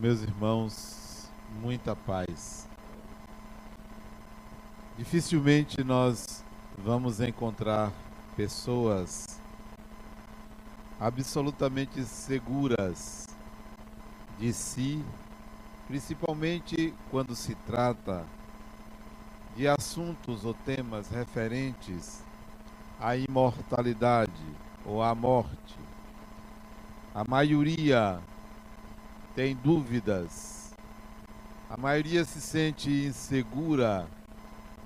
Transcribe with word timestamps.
Meus 0.00 0.22
irmãos, 0.22 1.28
muita 1.60 1.96
paz. 1.96 2.68
Dificilmente 4.96 5.82
nós 5.82 6.44
vamos 6.78 7.20
encontrar 7.20 7.90
pessoas 8.36 9.40
absolutamente 11.00 12.04
seguras 12.04 13.26
de 14.38 14.52
si, 14.52 15.04
principalmente 15.88 16.94
quando 17.10 17.34
se 17.34 17.56
trata 17.66 18.24
de 19.56 19.66
assuntos 19.66 20.44
ou 20.44 20.54
temas 20.54 21.08
referentes 21.08 22.22
à 23.00 23.16
imortalidade 23.16 24.46
ou 24.86 25.02
à 25.02 25.12
morte. 25.12 25.76
A 27.12 27.24
maioria 27.28 28.22
tem 29.38 29.54
dúvidas. 29.54 30.74
A 31.70 31.76
maioria 31.76 32.24
se 32.24 32.40
sente 32.40 32.90
insegura 32.90 34.04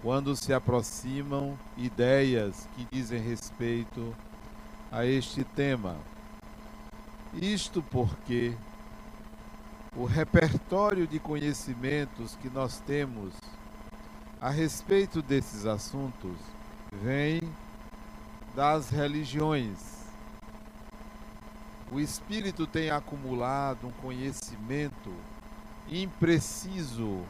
quando 0.03 0.37
se 0.37 0.53
aproximam 0.53 1.59
ideias 1.75 2.69
que 2.77 2.87
dizem 2.93 3.19
respeito 3.19 4.15
a 4.91 5.07
este 5.07 5.43
tema. 5.43 5.97
Isto 7.33 7.83
porque 7.83 8.55
o 9.97 10.05
repertório 10.05 11.07
de 11.07 11.19
conhecimentos 11.19 12.37
que 12.43 12.51
nós 12.51 12.79
temos 12.81 13.33
a 14.39 14.51
respeito 14.51 15.23
desses 15.23 15.65
assuntos 15.65 16.37
vem 17.03 17.41
das 18.55 18.91
religiões 18.91 19.92
o 21.93 22.01
espírito 22.01 22.67
tem 22.67 22.91
acumulado 22.91 23.87
um 23.87 23.91
conhecimento 23.91 25.13
impreciso 25.91 27.21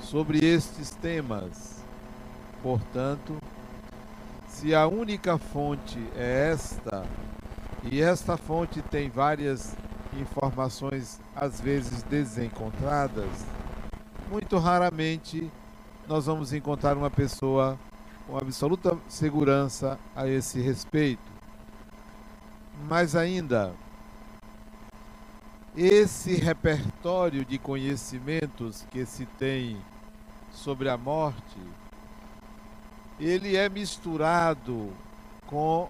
sobre 0.00 0.38
estes 0.38 0.92
temas. 0.92 1.84
Portanto, 2.62 3.36
se 4.48 4.74
a 4.74 4.86
única 4.86 5.36
fonte 5.36 5.98
é 6.16 6.52
esta, 6.52 7.04
e 7.82 8.00
esta 8.00 8.38
fonte 8.38 8.80
tem 8.80 9.10
várias 9.10 9.76
informações 10.18 11.20
às 11.36 11.60
vezes 11.60 12.02
desencontradas, 12.04 13.44
muito 14.30 14.56
raramente 14.56 15.50
nós 16.08 16.24
vamos 16.24 16.54
encontrar 16.54 16.96
uma 16.96 17.10
pessoa 17.10 17.78
com 18.26 18.38
absoluta 18.38 18.96
segurança 19.06 19.98
a 20.16 20.26
esse 20.26 20.60
respeito. 20.60 21.30
Mais 22.88 23.14
ainda, 23.14 23.74
esse 25.76 26.34
repertório 26.34 27.44
de 27.44 27.58
conhecimentos 27.58 28.86
que 28.90 29.06
se 29.06 29.24
tem 29.24 29.80
sobre 30.50 30.88
a 30.88 30.98
morte, 30.98 31.58
ele 33.18 33.56
é 33.56 33.68
misturado 33.68 34.92
com 35.46 35.88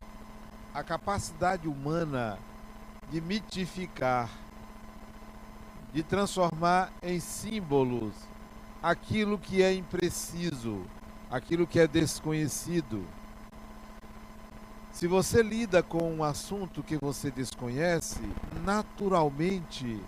a 0.73 0.85
capacidade 0.85 1.67
humana 1.67 2.39
de 3.11 3.21
mitificar, 3.21 4.31
de 5.93 6.03
transformar 6.03 6.93
em 7.03 7.19
símbolos 7.19 8.15
aquilo 8.81 9.37
que 9.37 9.63
é 9.63 9.75
impreciso, 9.75 10.83
aquilo 11.31 11.67
que 11.67 11.81
é 11.81 11.87
desconhecido. 11.87 13.05
Se 14.93 15.07
você 15.07 15.43
lida 15.43 15.83
com 15.83 16.13
um 16.13 16.23
assunto 16.23 16.83
que 16.83 16.99
você 16.99 17.31
desconhece, 17.31 18.21
naturalmente 18.63 19.99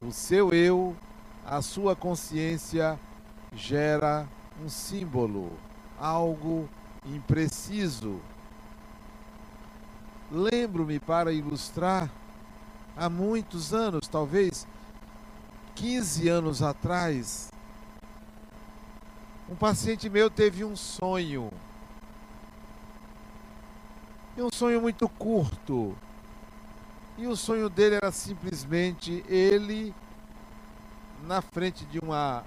o 0.00 0.10
seu 0.10 0.50
eu, 0.50 0.96
a 1.44 1.60
sua 1.60 1.94
consciência 1.94 2.98
gera 3.54 4.26
um 4.64 4.68
símbolo, 4.68 5.52
algo 6.00 6.68
impreciso. 7.04 8.18
Lembro-me 10.30 10.98
para 10.98 11.30
ilustrar, 11.30 12.10
há 12.96 13.10
muitos 13.10 13.74
anos, 13.74 14.08
talvez 14.08 14.66
15 15.74 16.28
anos 16.30 16.62
atrás, 16.62 17.52
um 19.50 19.54
paciente 19.54 20.08
meu 20.08 20.30
teve 20.30 20.64
um 20.64 20.74
sonho 20.74 21.50
e 24.36 24.42
um 24.42 24.48
sonho 24.52 24.80
muito 24.80 25.08
curto. 25.08 25.96
E 27.18 27.26
o 27.26 27.36
sonho 27.36 27.68
dele 27.68 27.96
era 27.96 28.10
simplesmente 28.10 29.24
ele 29.28 29.94
na 31.24 31.42
frente 31.42 31.84
de 31.84 31.98
uma 31.98 32.44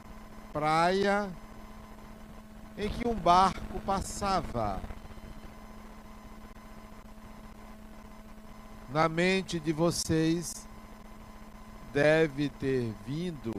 praia 0.51 1.29
em 2.77 2.89
que 2.89 3.07
um 3.07 3.13
barco 3.13 3.79
passava. 3.81 4.81
Na 8.91 9.07
mente 9.07 9.59
de 9.59 9.71
vocês 9.71 10.67
deve 11.93 12.49
ter 12.49 12.93
vindo 13.05 13.53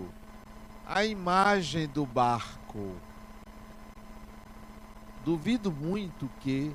a 0.87 1.05
imagem 1.05 1.87
do 1.87 2.05
barco. 2.05 2.95
Duvido 5.25 5.73
muito 5.73 6.29
que 6.41 6.75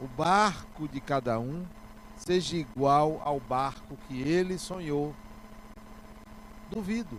o 0.00 0.06
barco 0.06 0.86
de 0.88 1.00
cada 1.00 1.38
um 1.38 1.64
seja 2.16 2.56
igual 2.56 3.20
ao 3.24 3.38
barco 3.38 3.96
que 4.08 4.20
ele 4.22 4.58
sonhou. 4.58 5.14
Duvido. 6.70 7.18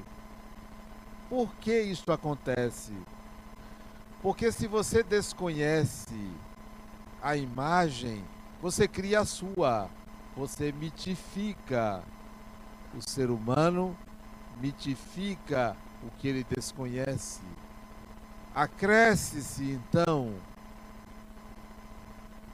Por 1.29 1.53
que 1.55 1.81
isso 1.81 2.11
acontece? 2.11 2.93
Porque 4.21 4.51
se 4.51 4.67
você 4.67 5.03
desconhece 5.03 6.31
a 7.21 7.35
imagem, 7.35 8.23
você 8.61 8.87
cria 8.87 9.21
a 9.21 9.25
sua, 9.25 9.89
você 10.35 10.71
mitifica 10.71 12.03
o 12.95 13.01
ser 13.01 13.29
humano, 13.29 13.95
mitifica 14.59 15.75
o 16.03 16.09
que 16.17 16.27
ele 16.27 16.43
desconhece. 16.43 17.41
Acresce-se 18.55 19.71
então 19.71 20.33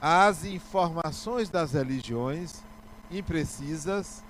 as 0.06 0.44
informações 0.44 1.48
das 1.48 1.72
religiões 1.72 2.62
imprecisas, 3.10 4.22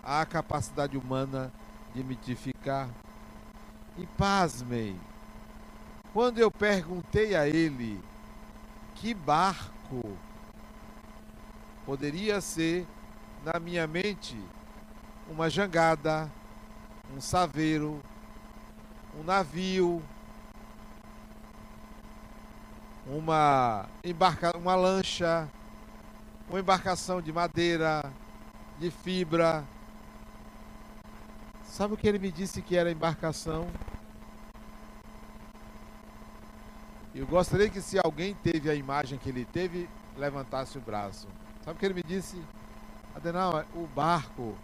a 0.00 0.24
capacidade 0.24 0.96
humana 0.96 1.52
de 1.92 2.04
mitificar. 2.04 2.88
E 3.98 4.06
pasmem, 4.16 4.96
quando 6.12 6.38
eu 6.38 6.52
perguntei 6.52 7.34
a 7.34 7.48
ele 7.48 8.00
que 8.94 9.12
barco 9.12 10.16
poderia 11.84 12.40
ser, 12.40 12.86
na 13.44 13.58
minha 13.58 13.88
mente, 13.88 14.40
uma 15.28 15.50
jangada, 15.50 16.30
um 17.12 17.20
saveiro, 17.20 18.00
um 19.18 19.24
navio, 19.24 20.00
uma 23.06 23.86
embarca, 24.02 24.56
uma 24.56 24.74
lancha, 24.74 25.48
uma 26.48 26.60
embarcação 26.60 27.20
de 27.20 27.32
madeira, 27.32 28.12
de 28.78 28.90
fibra. 28.90 29.64
Sabe 31.62 31.94
o 31.94 31.96
que 31.96 32.08
ele 32.08 32.18
me 32.18 32.30
disse 32.30 32.62
que 32.62 32.76
era 32.76 32.90
embarcação? 32.90 33.66
Eu 37.14 37.26
gostaria 37.26 37.68
que 37.68 37.80
se 37.80 37.98
alguém 37.98 38.34
teve 38.34 38.68
a 38.68 38.74
imagem 38.74 39.18
que 39.18 39.28
ele 39.28 39.44
teve, 39.44 39.88
levantasse 40.16 40.76
o 40.78 40.80
braço. 40.80 41.28
Sabe 41.64 41.76
o 41.76 41.78
que 41.78 41.86
ele 41.86 41.94
me 41.94 42.02
disse? 42.02 42.40
Adenal, 43.14 43.64
o 43.74 43.86
barco 43.86 44.56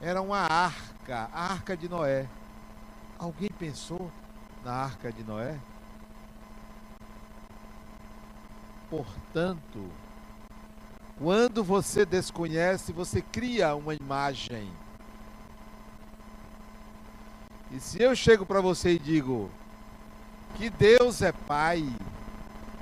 era 0.00 0.22
uma 0.22 0.38
arca, 0.38 1.28
a 1.32 1.52
arca 1.52 1.76
de 1.76 1.88
Noé. 1.88 2.26
Alguém 3.18 3.50
pensou 3.50 4.10
na 4.64 4.72
arca 4.72 5.12
de 5.12 5.22
Noé? 5.22 5.58
Portanto, 8.90 9.88
quando 11.16 11.62
você 11.62 12.04
desconhece, 12.04 12.92
você 12.92 13.22
cria 13.22 13.74
uma 13.76 13.94
imagem. 13.94 14.68
E 17.70 17.78
se 17.78 18.02
eu 18.02 18.16
chego 18.16 18.44
para 18.44 18.60
você 18.60 18.94
e 18.94 18.98
digo 18.98 19.48
que 20.56 20.68
Deus 20.68 21.22
é 21.22 21.30
Pai, 21.30 21.88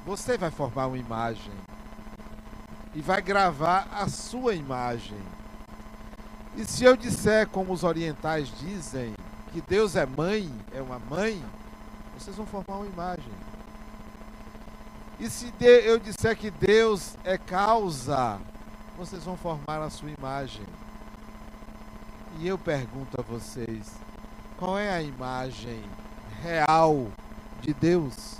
você 0.07 0.39
vai 0.39 0.51
formar 0.51 0.87
uma 0.87 0.97
imagem 0.97 1.53
e 2.95 3.03
vai 3.03 3.21
gravar 3.21 3.87
a 3.93 4.09
sua 4.09 4.55
imagem. 4.55 5.19
E 6.57 6.65
se 6.65 6.85
eu 6.85 6.97
disser, 6.97 7.47
como 7.49 7.73
os 7.73 7.85
orientais 7.85 8.49
dizem, 8.59 9.13
que 9.53 9.61
Deus 9.61 9.95
é 9.95 10.07
mãe, 10.07 10.51
é 10.73 10.81
uma 10.81 10.99
mãe, 10.99 11.45
vocês 12.19 12.35
vão 12.35 12.47
formar 12.47 12.79
uma 12.79 12.87
imagem. 12.87 13.48
E 15.21 15.29
se 15.29 15.53
eu 15.61 15.99
disser 15.99 16.37
que 16.37 16.49
Deus 16.49 17.17
é 17.25 17.37
causa, 17.37 18.39
vocês 18.97 19.25
vão 19.25 19.37
formar 19.37 19.83
a 19.83 19.91
sua 19.91 20.11
imagem. 20.11 20.65
E 22.39 22.47
eu 22.47 22.57
pergunto 22.57 23.21
a 23.21 23.23
vocês: 23.23 23.91
qual 24.57 24.79
é 24.79 24.91
a 24.91 25.03
imagem 25.03 25.83
real 26.41 27.09
de 27.61 27.75
Deus? 27.75 28.37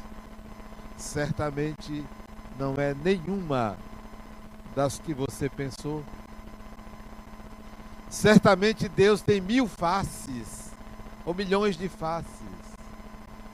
Certamente 0.97 2.05
não 2.57 2.75
é 2.77 2.95
nenhuma 2.95 3.77
das 4.77 5.01
que 5.01 5.13
você 5.13 5.49
pensou. 5.49 6.05
Certamente 8.09 8.89
Deus 8.89 9.21
tem 9.21 9.41
mil 9.41 9.67
faces, 9.67 10.71
ou 11.27 11.35
milhões 11.35 11.77
de 11.77 11.89
faces, 11.89 12.29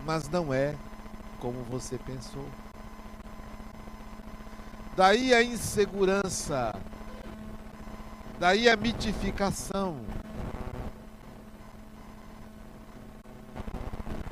mas 0.05 0.29
não 0.29 0.53
é 0.53 0.75
como 1.41 1.63
você 1.65 1.97
pensou. 1.97 2.47
Daí 4.97 5.35
a 5.35 5.43
insegurança, 5.43 6.73
daí 8.39 8.69
a 8.69 8.77
mitificação, 8.77 9.97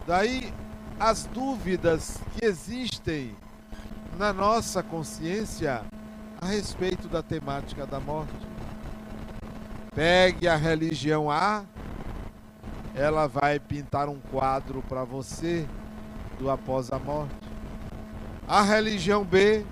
daí 0.06 0.54
as 1.00 1.24
dúvidas 1.24 2.20
que 2.34 2.44
existem 2.44 3.34
na 4.16 4.32
nossa 4.32 4.84
consciência 4.84 5.82
a 6.40 6.46
respeito 6.46 7.08
da 7.08 7.24
temática 7.24 7.84
da 7.84 7.98
morte. 7.98 8.32
Pegue 9.92 10.46
a 10.46 10.54
religião 10.54 11.28
A, 11.28 11.64
ela 12.94 13.26
vai 13.26 13.58
pintar 13.58 14.08
um 14.08 14.20
quadro 14.30 14.80
para 14.88 15.02
você 15.02 15.66
do 16.38 16.48
após 16.48 16.92
a 16.92 17.00
morte. 17.00 17.34
A 18.46 18.62
religião 18.62 19.24
B 19.24 19.66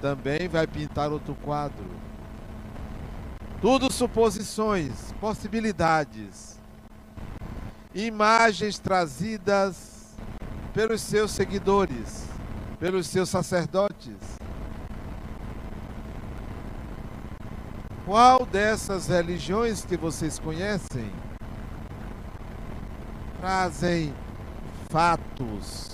também 0.00 0.48
vai 0.48 0.66
pintar 0.66 1.10
outro 1.10 1.34
quadro. 1.34 1.84
Tudo 3.60 3.92
suposições, 3.92 5.12
possibilidades, 5.20 6.58
imagens 7.94 8.78
trazidas 8.78 10.16
pelos 10.72 11.00
seus 11.00 11.30
seguidores, 11.30 12.26
pelos 12.78 13.06
seus 13.06 13.28
sacerdotes, 13.28 14.40
Qual 18.10 18.44
dessas 18.44 19.06
religiões 19.06 19.84
que 19.84 19.96
vocês 19.96 20.36
conhecem 20.36 21.08
trazem 23.40 24.12
fatos, 24.88 25.92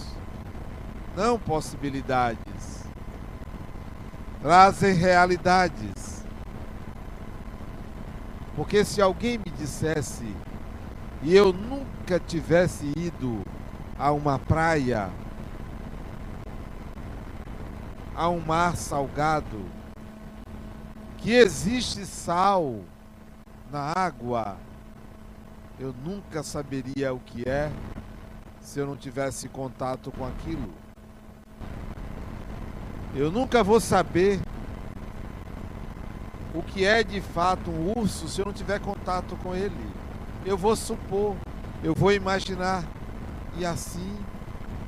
não 1.14 1.38
possibilidades, 1.38 2.45
trazem 4.46 4.94
realidades? 4.94 6.24
Porque 8.54 8.84
se 8.84 9.02
alguém 9.02 9.38
me 9.38 9.50
dissesse 9.58 10.32
e 11.20 11.34
eu 11.34 11.52
nunca 11.52 12.20
tivesse 12.20 12.92
ido 12.96 13.42
a 13.98 14.12
uma 14.12 14.38
praia, 14.38 15.10
a 18.14 18.28
um 18.28 18.38
mar 18.38 18.76
salgado, 18.76 19.64
que 21.18 21.32
existe 21.32 22.06
sal 22.06 22.82
na 23.68 23.92
água, 23.96 24.58
eu 25.76 25.92
nunca 26.04 26.44
saberia 26.44 27.12
o 27.12 27.18
que 27.18 27.48
é 27.48 27.68
se 28.60 28.78
eu 28.78 28.86
não 28.86 28.96
tivesse 28.96 29.48
contato 29.48 30.12
com 30.12 30.24
aquilo. 30.24 30.85
Eu 33.16 33.32
nunca 33.32 33.64
vou 33.64 33.80
saber 33.80 34.38
o 36.54 36.62
que 36.62 36.84
é 36.84 37.02
de 37.02 37.20
fato 37.20 37.70
um 37.70 37.98
urso 37.98 38.28
se 38.28 38.40
eu 38.40 38.44
não 38.44 38.52
tiver 38.52 38.78
contato 38.78 39.34
com 39.42 39.54
ele. 39.54 39.74
Eu 40.44 40.56
vou 40.56 40.76
supor, 40.76 41.34
eu 41.82 41.94
vou 41.94 42.12
imaginar. 42.12 42.84
E 43.56 43.64
assim 43.64 44.14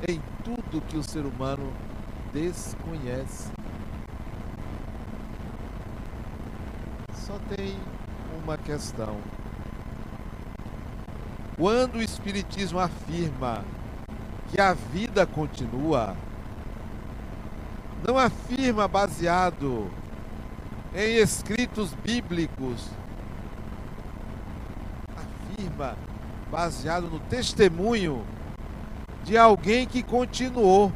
em 0.07 0.21
tudo 0.45 0.83
que 0.83 0.97
o 0.97 1.03
ser 1.03 1.25
humano 1.25 1.73
desconhece. 2.33 3.51
só 7.29 7.39
tem 7.55 7.77
uma 8.43 8.57
questão. 8.57 9.19
Quando 11.59 11.97
o 11.97 12.03
Espiritismo 12.03 12.79
afirma 12.79 13.63
que 14.51 14.59
a 14.59 14.73
vida 14.73 15.27
continua, 15.27 16.17
não 18.07 18.19
afirma 18.19 18.87
baseado 18.87 19.91
em 20.95 21.17
escritos 21.17 21.93
bíblicos, 21.95 22.89
afirma 25.17 25.97
baseado 26.51 27.09
no 27.09 27.19
testemunho 27.21 28.25
de 29.25 29.37
alguém 29.37 29.87
que 29.87 30.03
continuou. 30.03 30.93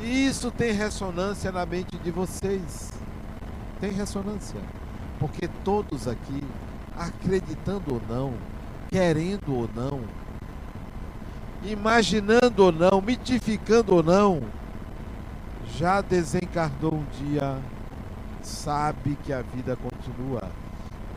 E 0.00 0.26
isso 0.26 0.50
tem 0.50 0.72
ressonância 0.72 1.52
na 1.52 1.64
mente 1.64 1.96
de 1.96 2.10
vocês 2.10 2.92
tem 3.82 3.90
ressonância. 3.90 4.60
Porque 5.18 5.48
todos 5.64 6.06
aqui, 6.06 6.40
acreditando 6.96 7.94
ou 7.94 8.02
não, 8.08 8.34
querendo 8.88 9.52
ou 9.52 9.68
não, 9.74 10.02
imaginando 11.64 12.64
ou 12.64 12.72
não, 12.72 13.00
mitificando 13.00 13.94
ou 13.94 14.02
não, 14.02 14.42
já 15.76 16.00
desencarnou 16.00 16.94
um 16.94 17.04
dia, 17.18 17.58
sabe 18.42 19.16
que 19.24 19.32
a 19.32 19.42
vida 19.42 19.76
continua. 19.76 20.50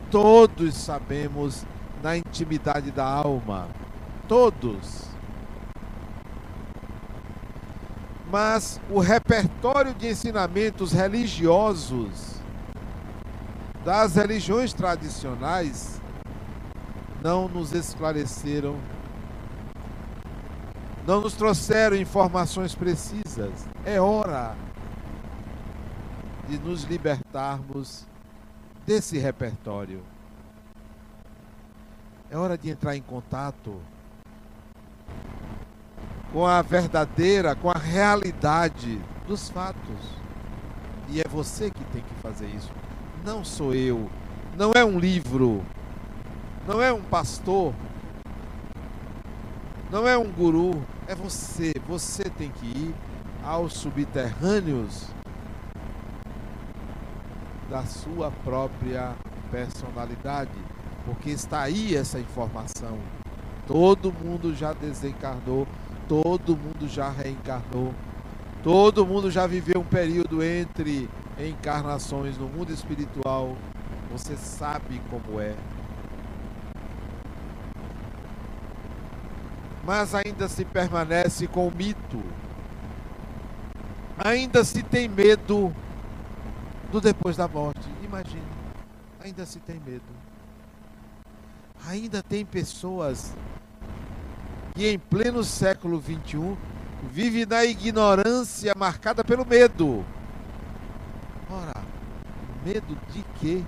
Todos 0.10 0.76
sabemos 0.76 1.66
na 2.02 2.18
intimidade 2.18 2.92
da 2.92 3.06
alma. 3.06 3.68
Todos. 4.28 5.06
Mas 8.32 8.80
o 8.90 9.00
repertório 9.00 9.94
de 9.94 10.10
ensinamentos 10.10 10.92
religiosos 10.92 12.36
das 13.84 14.16
religiões 14.16 14.74
tradicionais 14.74 16.02
não 17.22 17.48
nos 17.48 17.72
esclareceram, 17.72 18.76
não 21.06 21.22
nos 21.22 21.34
trouxeram 21.34 21.96
informações 21.96 22.74
precisas. 22.74 23.52
É 23.86 24.00
hora 24.00 24.56
de 26.48 26.58
nos 26.60 26.84
libertarmos 26.84 28.06
desse 28.86 29.18
repertório. 29.18 30.04
É 32.30 32.38
hora 32.38 32.58
de 32.58 32.70
entrar 32.70 32.96
em 32.96 33.02
contato 33.02 33.80
com 36.34 36.46
a 36.46 36.62
verdadeira, 36.62 37.56
com 37.56 37.70
a 37.70 37.78
realidade 37.78 39.02
dos 39.28 39.50
fatos. 39.50 40.16
E 41.10 41.22
é 41.22 41.24
você 41.30 41.70
que 41.70 41.84
tem 41.86 42.02
que 42.02 42.16
fazer 42.16 42.48
isso 42.48 42.72
não 43.26 43.44
sou 43.44 43.74
eu, 43.74 44.08
não 44.56 44.72
é 44.76 44.86
um 44.86 45.00
livro, 45.00 45.64
não 46.68 46.80
é 46.82 46.94
um 46.94 47.02
pastor, 47.02 47.74
não 49.92 50.08
é 50.08 50.16
um 50.16 50.32
guru, 50.32 50.80
é 51.08 51.16
você. 51.16 51.74
Você 51.88 52.24
tem 52.24 52.50
que 52.50 52.66
ir 52.66 52.96
aos 53.44 53.74
subterrâneos 53.74 55.08
da 57.70 57.84
sua 57.84 58.32
própria 58.44 59.16
personalidade, 59.52 60.52
porque 61.06 61.30
está 61.30 61.62
aí 61.62 61.96
essa 61.96 62.20
informação. 62.20 62.98
Todo 63.68 64.14
mundo 64.14 64.56
já 64.56 64.74
desencarnou, 64.74 65.68
todo 66.08 66.56
mundo 66.56 66.88
já 66.88 67.10
reencarnou, 67.10 67.94
todo 68.64 69.06
mundo 69.06 69.32
já 69.32 69.48
viveu 69.48 69.82
um 69.82 69.86
período 69.86 70.44
entre 70.44 71.10
encarnações 71.40 72.38
no 72.38 72.48
mundo 72.48 72.72
espiritual, 72.72 73.56
você 74.12 74.38
sabe 74.38 75.02
como 75.10 75.40
é. 75.40 75.56
Mas 79.86 80.16
ainda 80.16 80.48
se 80.48 80.66
permanece 80.66 81.46
com 81.46 81.68
o 81.68 81.76
mito. 81.76 82.24
Ainda 84.18 84.64
se 84.64 84.82
tem 84.82 85.08
medo 85.08 85.72
do 86.92 87.00
depois 87.00 87.38
da 87.38 87.48
morte. 87.48 87.88
Imagine, 88.04 88.42
ainda 89.24 89.46
se 89.46 89.60
tem 89.60 89.80
medo. 89.86 90.02
Ainda 91.88 92.24
tem 92.24 92.44
pessoas 92.44 93.36
que 94.74 94.88
em 94.88 94.98
pleno 94.98 95.44
século 95.44 96.00
21 96.00 96.58
vivem 97.12 97.46
na 97.46 97.64
ignorância 97.64 98.74
marcada 98.76 99.24
pelo 99.24 99.46
medo. 99.46 100.04
Ora, 101.50 101.84
medo 102.66 102.98
de 103.12 103.24
quê? 103.40 103.62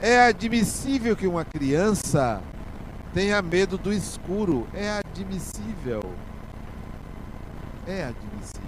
É 0.00 0.26
admissível 0.26 1.14
que 1.14 1.26
uma 1.26 1.44
criança 1.44 2.42
tenha 3.14 3.40
medo 3.40 3.78
do 3.78 3.92
escuro. 3.92 4.66
É 4.74 4.98
admissível. 4.98 6.02
É 7.86 8.04
admissível. 8.04 8.64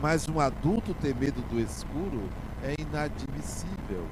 Mas 0.00 0.28
um 0.28 0.38
adulto 0.38 0.94
ter 0.94 1.14
medo 1.14 1.40
do 1.48 1.58
escuro 1.58 2.22
é 2.62 2.74
inadmissível. 2.78 4.06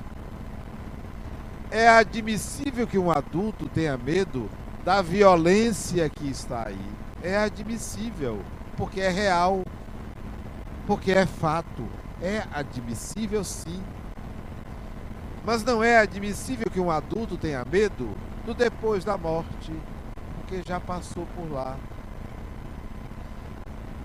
É 1.71 1.88
admissível 1.88 2.87
que 2.87 2.99
um 2.99 3.11
adulto 3.11 3.68
tenha 3.68 3.97
medo 3.99 4.49
da 4.85 5.02
violência 5.02 6.09
que 6.09 6.28
está 6.28 6.68
aí. 6.68 6.90
É 7.23 7.37
admissível, 7.37 8.40
porque 8.76 9.00
é 9.00 9.11
real, 9.11 9.62
porque 10.87 11.12
é 11.12 11.26
fato. 11.26 11.87
É 12.23 12.45
admissível 12.52 13.45
sim. 13.45 13.83
Mas 15.45 15.62
não 15.62 15.85
é 15.85 15.99
admissível 15.99 16.66
que 16.73 16.80
um 16.80 16.90
adulto 16.90 17.37
tenha 17.37 17.64
medo 17.71 18.16
do 18.46 18.54
depois 18.54 19.04
da 19.04 19.18
morte, 19.18 19.72
porque 20.38 20.62
já 20.66 20.80
passou 20.80 21.26
por 21.34 21.52
lá. 21.52 21.76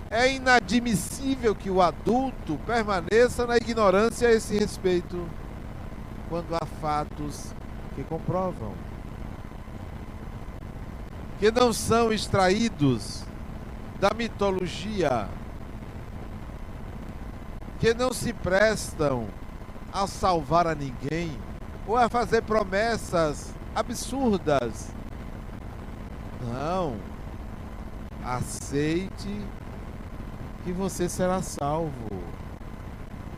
É 0.10 0.33
inadmissível 0.33 1.55
que 1.55 1.69
o 1.69 1.81
adulto 1.81 2.60
permaneça 2.65 3.48
na 3.48 3.55
ignorância 3.55 4.27
a 4.27 4.33
esse 4.33 4.57
respeito, 4.57 5.25
quando 6.27 6.53
há 6.55 6.65
fatos 6.65 7.53
que 7.95 8.03
comprovam 8.03 8.74
que 11.41 11.50
não 11.50 11.74
são 11.74 12.13
extraídos 12.13 13.24
da 14.00 14.12
mitologia, 14.15 15.27
que 17.79 17.95
não 17.95 18.13
se 18.13 18.31
prestam 18.31 19.25
a 19.91 20.05
salvar 20.05 20.67
a 20.67 20.75
ninguém 20.75 21.31
ou 21.88 21.98
a 21.98 22.07
fazer 22.07 22.43
promessas 22.43 23.55
absurdas. 23.75 24.90
Não. 26.51 26.98
Aceite 28.24 29.42
que 30.63 30.72
você 30.72 31.10
será 31.10 31.42
salvo. 31.42 31.92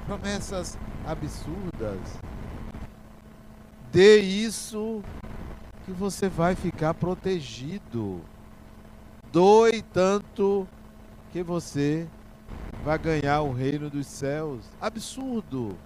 Promessas 0.05 0.77
absurdas. 1.05 1.99
Dê 3.91 4.19
isso 4.19 5.01
que 5.85 5.91
você 5.91 6.27
vai 6.27 6.55
ficar 6.55 6.93
protegido. 6.93 8.21
Doe 9.31 9.81
tanto 9.81 10.67
que 11.31 11.41
você 11.41 12.07
vai 12.83 12.97
ganhar 12.97 13.41
o 13.41 13.53
reino 13.53 13.89
dos 13.89 14.07
céus. 14.07 14.65
Absurdo. 14.81 15.77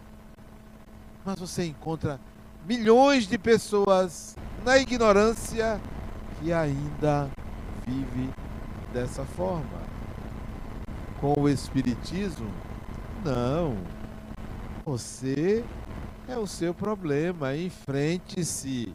Mas 1.24 1.39
você 1.39 1.66
encontra 1.66 2.20
milhões 2.67 3.25
de 3.25 3.38
pessoas 3.38 4.36
na 4.65 4.77
ignorância 4.77 5.79
que 6.39 6.51
ainda 6.51 7.29
vive 7.88 8.29
dessa 8.93 9.24
forma. 9.24 9.88
Com 11.21 11.33
o 11.39 11.50
espiritismo, 11.50 12.51
não. 13.24 13.77
Você 14.86 15.63
é 16.27 16.38
o 16.38 16.45
seu 16.45 16.74
problema, 16.74 17.55
enfrente-se. 17.55 18.93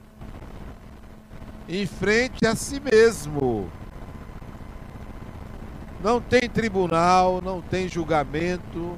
Enfrente 1.68 2.46
a 2.46 2.54
si 2.54 2.78
mesmo. 2.78 3.70
Não 6.04 6.20
tem 6.20 6.48
tribunal, 6.48 7.40
não 7.42 7.62
tem 7.62 7.88
julgamento, 7.88 8.96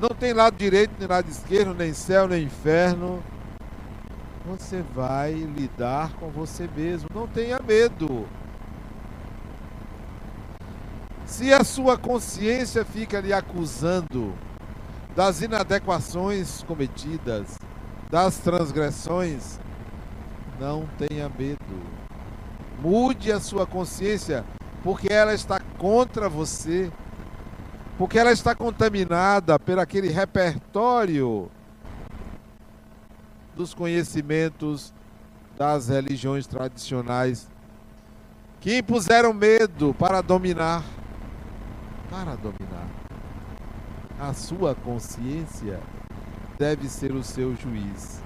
não 0.00 0.10
tem 0.10 0.32
lado 0.32 0.56
direito, 0.56 0.92
nem 0.98 1.08
lado 1.08 1.28
esquerdo, 1.28 1.74
nem 1.74 1.92
céu, 1.92 2.28
nem 2.28 2.44
inferno. 2.44 3.22
Você 4.50 4.82
vai 4.82 5.32
lidar 5.32 6.12
com 6.14 6.28
você 6.28 6.68
mesmo. 6.76 7.08
Não 7.14 7.28
tenha 7.28 7.60
medo. 7.60 8.26
Se 11.24 11.52
a 11.52 11.62
sua 11.62 11.96
consciência 11.96 12.84
fica 12.84 13.20
lhe 13.20 13.32
acusando 13.32 14.34
das 15.14 15.40
inadequações 15.40 16.64
cometidas, 16.64 17.56
das 18.10 18.38
transgressões, 18.38 19.60
não 20.58 20.88
tenha 20.98 21.28
medo. 21.28 21.60
Mude 22.82 23.30
a 23.30 23.38
sua 23.38 23.64
consciência, 23.64 24.44
porque 24.82 25.12
ela 25.12 25.32
está 25.32 25.60
contra 25.78 26.28
você, 26.28 26.90
porque 27.96 28.18
ela 28.18 28.32
está 28.32 28.52
contaminada 28.52 29.60
por 29.60 29.78
aquele 29.78 30.08
repertório 30.08 31.48
dos 33.60 33.74
conhecimentos 33.74 34.90
das 35.58 35.88
religiões 35.88 36.46
tradicionais 36.46 37.46
que 38.58 38.78
impuseram 38.78 39.34
medo 39.34 39.94
para 39.98 40.22
dominar, 40.22 40.82
para 42.08 42.36
dominar. 42.36 42.88
A 44.18 44.32
sua 44.32 44.74
consciência 44.74 45.78
deve 46.58 46.88
ser 46.88 47.12
o 47.12 47.22
seu 47.22 47.54
juiz. 47.54 48.22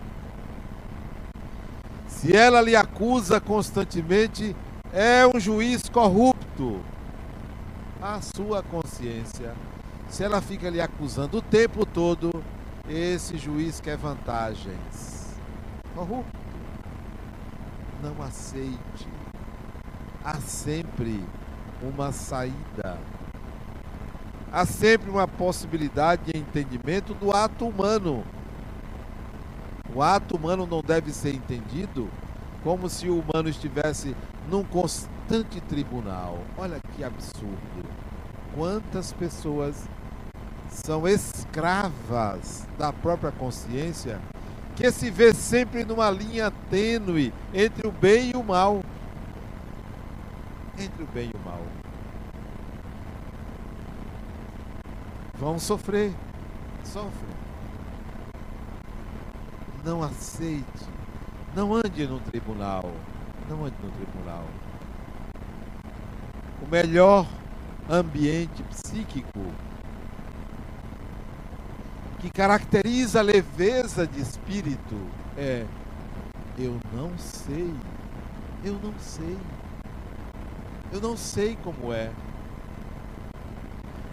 Se 2.06 2.36
ela 2.36 2.60
lhe 2.60 2.76
acusa 2.76 3.40
constantemente, 3.40 4.54
é 4.92 5.26
um 5.26 5.40
juiz 5.40 5.88
corrupto. 5.88 6.80
A 8.00 8.20
sua 8.20 8.62
consciência, 8.62 9.52
se 10.08 10.22
ela 10.22 10.40
fica 10.40 10.70
lhe 10.70 10.80
acusando 10.80 11.38
o 11.38 11.42
tempo 11.42 11.84
todo, 11.84 12.30
esse 12.88 13.36
juiz 13.36 13.80
quer 13.80 13.96
vantagens. 13.96 15.13
Corrupto. 15.94 16.38
Não 18.02 18.20
aceite. 18.22 19.08
Há 20.24 20.34
sempre 20.40 21.24
uma 21.82 22.10
saída. 22.10 22.98
Há 24.52 24.66
sempre 24.66 25.10
uma 25.10 25.28
possibilidade 25.28 26.32
de 26.32 26.38
entendimento 26.38 27.14
do 27.14 27.30
ato 27.30 27.66
humano. 27.66 28.24
O 29.94 30.02
ato 30.02 30.36
humano 30.36 30.66
não 30.66 30.80
deve 30.80 31.12
ser 31.12 31.34
entendido 31.34 32.08
como 32.64 32.88
se 32.88 33.08
o 33.08 33.20
humano 33.20 33.48
estivesse 33.48 34.16
num 34.48 34.64
constante 34.64 35.60
tribunal. 35.60 36.38
Olha 36.56 36.80
que 36.96 37.04
absurdo. 37.04 37.84
Quantas 38.54 39.12
pessoas 39.12 39.88
são 40.68 41.06
escravas 41.06 42.66
da 42.78 42.92
própria 42.92 43.30
consciência 43.30 44.20
que 44.76 44.90
se 44.90 45.10
vê 45.10 45.32
sempre 45.32 45.84
numa 45.84 46.10
linha 46.10 46.50
tênue 46.70 47.32
entre 47.52 47.86
o 47.86 47.92
bem 47.92 48.30
e 48.30 48.36
o 48.36 48.42
mal. 48.42 48.82
Entre 50.78 51.02
o 51.02 51.06
bem 51.06 51.30
e 51.32 51.36
o 51.36 51.40
mal. 51.44 51.62
Vão 55.38 55.58
sofrer. 55.58 56.12
Sofrem 56.84 57.34
não 59.84 60.02
aceite, 60.02 60.64
não 61.54 61.74
ande 61.74 62.06
no 62.06 62.18
tribunal, 62.18 62.90
não 63.48 63.64
ande 63.64 63.76
no 63.82 63.90
tribunal. 63.90 64.44
O 66.62 66.70
melhor 66.70 67.26
ambiente 67.88 68.62
psíquico 68.62 69.52
que 72.24 72.30
caracteriza 72.30 73.20
a 73.20 73.22
leveza 73.22 74.06
de 74.06 74.18
espírito 74.18 74.96
é 75.36 75.66
eu 76.58 76.80
não 76.90 77.18
sei, 77.18 77.70
eu 78.64 78.78
não 78.82 78.94
sei, 78.98 79.36
eu 80.90 81.00
não 81.02 81.18
sei 81.18 81.54
como 81.62 81.92
é. 81.92 82.10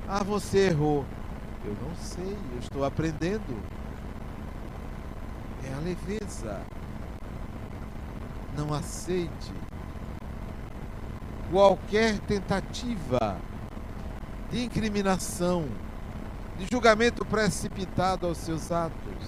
Ah, 0.10 0.24
você 0.24 0.68
errou. 0.68 1.06
Eu 1.64 1.74
não 1.82 1.96
sei, 1.96 2.38
eu 2.52 2.60
estou 2.60 2.84
aprendendo 2.84 3.58
é 5.64 5.74
a 5.74 5.80
leveza. 5.80 6.60
Não 8.58 8.74
aceite 8.74 9.54
qualquer 11.50 12.20
tentativa 12.20 13.38
de 14.52 14.66
incriminação, 14.66 15.66
de 16.62 16.68
julgamento 16.72 17.26
precipitado 17.26 18.28
aos 18.28 18.38
seus 18.38 18.72
atos. 18.72 19.28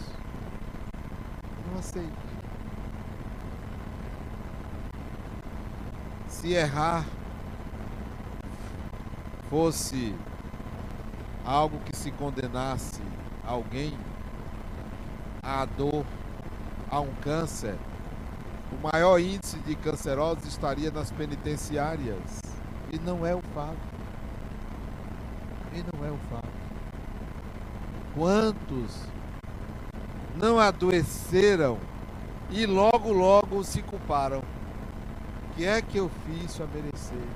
Não 1.67 1.79
aceite. 1.79 2.11
Se 6.27 6.53
errar 6.53 7.03
fosse 9.49 10.15
algo 11.43 11.79
que 11.79 11.95
se 11.95 12.11
condenasse 12.11 13.01
alguém 13.43 13.97
à 15.41 15.65
dor 15.65 16.05
a 16.91 16.99
um 16.99 17.13
câncer, 17.15 17.75
o 18.71 18.91
maior 18.93 19.17
índice 19.17 19.57
de 19.59 19.75
cancerosos 19.75 20.45
estaria 20.45 20.91
nas 20.91 21.11
penitenciárias. 21.11 22.41
E 22.91 22.99
não 22.99 23.25
é 23.25 23.33
o 23.33 23.41
fato. 23.55 23.77
E 25.73 25.83
não 25.91 26.05
é 26.05 26.11
o 26.11 26.17
fato. 26.29 26.42
Quantos 28.15 29.07
não 30.35 30.59
adoeceram 30.59 31.79
e 32.51 32.63
logo, 32.67 33.11
logo 33.11 33.63
se 33.63 33.81
culparam? 33.81 34.37
O 34.39 35.55
que 35.55 35.65
é 35.65 35.81
que 35.81 35.97
eu 35.97 36.11
fiz 36.25 36.55
para 36.55 36.67
merecer? 36.67 37.27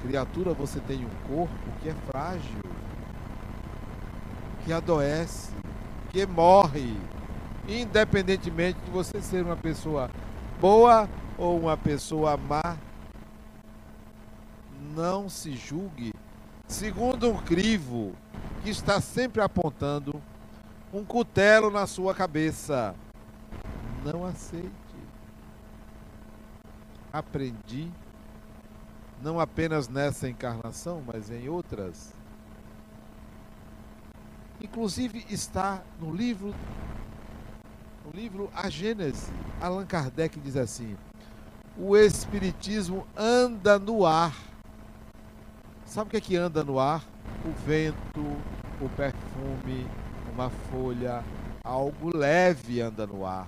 Criatura, 0.00 0.54
você 0.54 0.80
tem 0.80 1.04
um 1.04 1.28
corpo 1.28 1.54
que 1.82 1.90
é 1.90 1.94
frágil, 2.06 2.62
que 4.64 4.72
adoece, 4.72 5.50
porque 6.04 6.24
morre, 6.24 6.96
independentemente 7.68 8.78
de 8.86 8.90
você 8.90 9.20
ser 9.20 9.44
uma 9.44 9.56
pessoa 9.56 10.10
boa 10.62 11.06
ou 11.36 11.60
uma 11.60 11.76
pessoa 11.76 12.38
má. 12.38 12.78
Não 14.94 15.28
se 15.28 15.52
julgue 15.52 16.14
segundo 16.66 17.30
um 17.30 17.36
crivo 17.36 18.12
que 18.12 18.23
está 18.70 19.00
sempre 19.00 19.42
apontando 19.42 20.22
um 20.92 21.04
cutelo 21.04 21.70
na 21.70 21.86
sua 21.86 22.14
cabeça. 22.14 22.94
Não 24.04 24.24
aceite. 24.24 24.70
Aprendi, 27.12 27.90
não 29.22 29.38
apenas 29.38 29.88
nessa 29.88 30.28
encarnação, 30.28 31.02
mas 31.06 31.30
em 31.30 31.48
outras. 31.48 32.12
Inclusive 34.60 35.24
está 35.28 35.82
no 36.00 36.14
livro 36.14 36.54
no 38.04 38.10
livro 38.12 38.50
A 38.54 38.68
Gênese, 38.68 39.32
Allan 39.60 39.86
Kardec 39.86 40.38
diz 40.38 40.56
assim: 40.56 40.94
o 41.76 41.96
espiritismo 41.96 43.06
anda 43.16 43.78
no 43.78 44.06
ar. 44.06 44.53
Sabe 45.94 46.08
o 46.08 46.10
que 46.10 46.16
é 46.16 46.20
que 46.20 46.36
anda 46.36 46.64
no 46.64 46.80
ar? 46.80 47.04
O 47.44 47.52
vento, 47.64 48.20
o 48.80 48.88
perfume, 48.96 49.86
uma 50.34 50.50
folha, 50.50 51.22
algo 51.62 52.10
leve 52.12 52.80
anda 52.80 53.06
no 53.06 53.24
ar. 53.24 53.46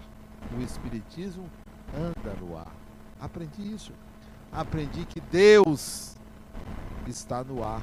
O 0.57 0.63
Espiritismo 0.63 1.51
anda 1.93 2.37
no 2.41 2.57
ar. 2.57 2.73
Aprendi 3.21 3.75
isso. 3.75 3.93
Aprendi 4.53 5.05
que 5.07 5.21
Deus 5.21 6.15
está 7.09 7.43
no 7.43 7.65
ar. 7.65 7.83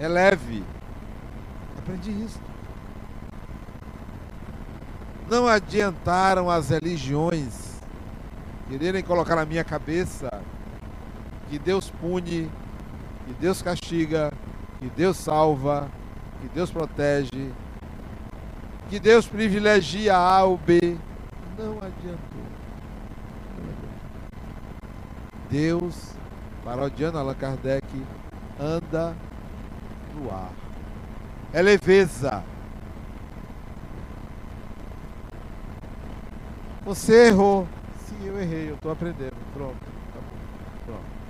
É 0.00 0.08
leve. 0.08 0.64
Aprendi 1.78 2.12
isso. 2.12 2.40
Não 5.28 5.46
adiantaram 5.46 6.48
as 6.48 6.70
religiões 6.70 7.78
quererem 8.70 9.02
colocar 9.02 9.36
na 9.36 9.44
minha 9.44 9.62
cabeça 9.62 10.30
que 11.50 11.58
Deus 11.58 11.90
pune, 11.90 12.50
que 13.32 13.40
Deus 13.40 13.62
castiga, 13.62 14.32
que 14.78 14.88
Deus 14.90 15.16
salva, 15.16 15.90
que 16.40 16.48
Deus 16.48 16.70
protege, 16.70 17.50
que 18.90 19.00
Deus 19.00 19.26
privilegia 19.26 20.16
A 20.16 20.44
ou 20.44 20.58
B. 20.58 20.98
Não 21.58 21.78
adiantou. 21.78 22.42
Deus, 25.50 26.14
parodiando 26.64 27.18
Allan 27.18 27.34
Kardec, 27.34 27.86
anda 28.60 29.14
no 30.14 30.30
ar. 30.30 30.50
É 31.52 31.62
leveza. 31.62 32.42
Você 36.84 37.28
errou. 37.28 37.68
Sim, 38.06 38.26
eu 38.26 38.40
errei, 38.40 38.70
eu 38.70 38.74
estou 38.74 38.90
aprendendo. 38.90 39.36
Pronto. 39.54 39.76
Tá 39.76 40.20
Pronto. 40.86 41.21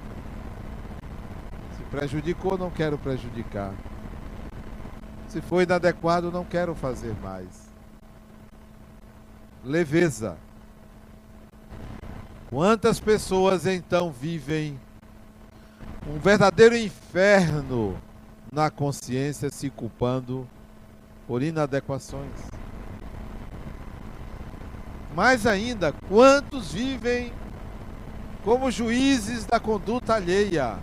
Prejudicou, 1.93 2.57
não 2.57 2.71
quero 2.71 2.97
prejudicar. 2.97 3.75
Se 5.29 5.43
foi 5.43 5.65
inadequado, 5.65 6.33
não 6.33 6.43
quero 6.43 6.75
fazer 6.75 7.15
mais. 7.23 7.71
Leveza. 9.63 10.39
Quantas 12.49 12.99
pessoas 12.99 13.67
então 13.67 14.11
vivem 14.11 14.81
um 16.09 16.19
verdadeiro 16.19 16.75
inferno 16.75 18.01
na 18.51 18.71
consciência, 18.71 19.51
se 19.51 19.69
culpando 19.69 20.49
por 21.27 21.43
inadequações? 21.43 22.33
Mais 25.15 25.47
ainda, 25.47 25.93
quantos 26.09 26.73
vivem 26.73 27.35
como 28.43 28.71
juízes 28.71 29.45
da 29.45 29.61
conduta 29.61 30.15
alheia? 30.15 30.79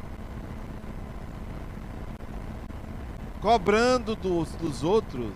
Cobrando 3.42 4.16
dos, 4.16 4.52
dos 4.56 4.84
outros 4.84 5.32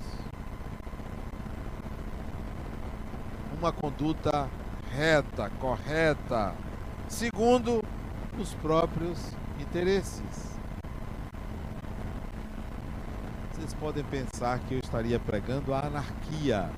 uma 3.58 3.72
conduta 3.72 4.50
reta, 4.92 5.50
correta, 5.60 6.54
segundo 7.08 7.82
os 8.38 8.54
próprios 8.56 9.18
interesses. 9.58 10.60
Vocês 13.52 13.74
podem 13.76 14.04
pensar 14.04 14.60
que 14.60 14.74
eu 14.74 14.80
estaria 14.80 15.18
pregando 15.18 15.74
a 15.74 15.86
anarquia. 15.86 16.70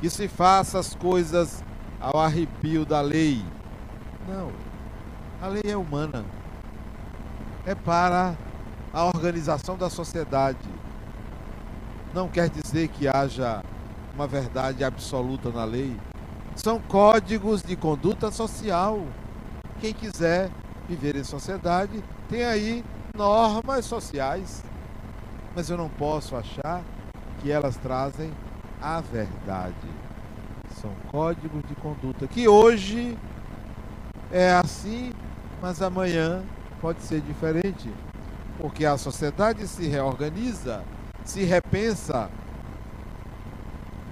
Que 0.00 0.10
se 0.10 0.26
faça 0.26 0.80
as 0.80 0.96
coisas 0.96 1.62
ao 2.00 2.18
arrepio 2.18 2.84
da 2.84 3.00
lei. 3.00 3.44
Não. 4.26 4.50
A 5.40 5.46
lei 5.46 5.62
é 5.66 5.76
humana 5.76 6.24
é 7.66 7.74
para 7.74 8.36
a 8.92 9.04
organização 9.04 9.76
da 9.76 9.88
sociedade. 9.88 10.58
Não 12.12 12.28
quer 12.28 12.48
dizer 12.48 12.88
que 12.88 13.08
haja 13.08 13.62
uma 14.14 14.26
verdade 14.26 14.84
absoluta 14.84 15.50
na 15.50 15.64
lei. 15.64 15.96
São 16.54 16.78
códigos 16.78 17.62
de 17.62 17.74
conduta 17.74 18.30
social. 18.30 19.04
Quem 19.80 19.92
quiser 19.92 20.50
viver 20.88 21.16
em 21.16 21.24
sociedade 21.24 22.04
tem 22.28 22.44
aí 22.44 22.84
normas 23.16 23.84
sociais. 23.84 24.62
Mas 25.56 25.68
eu 25.70 25.76
não 25.76 25.88
posso 25.88 26.36
achar 26.36 26.82
que 27.40 27.50
elas 27.50 27.76
trazem 27.76 28.30
a 28.80 29.00
verdade. 29.00 29.74
São 30.80 30.90
códigos 31.10 31.62
de 31.68 31.74
conduta 31.76 32.26
que 32.26 32.46
hoje 32.46 33.16
é 34.30 34.52
assim, 34.52 35.12
mas 35.62 35.80
amanhã 35.80 36.42
pode 36.84 37.00
ser 37.00 37.22
diferente, 37.22 37.90
porque 38.60 38.84
a 38.84 38.98
sociedade 38.98 39.66
se 39.66 39.88
reorganiza, 39.88 40.84
se 41.24 41.42
repensa. 41.42 42.28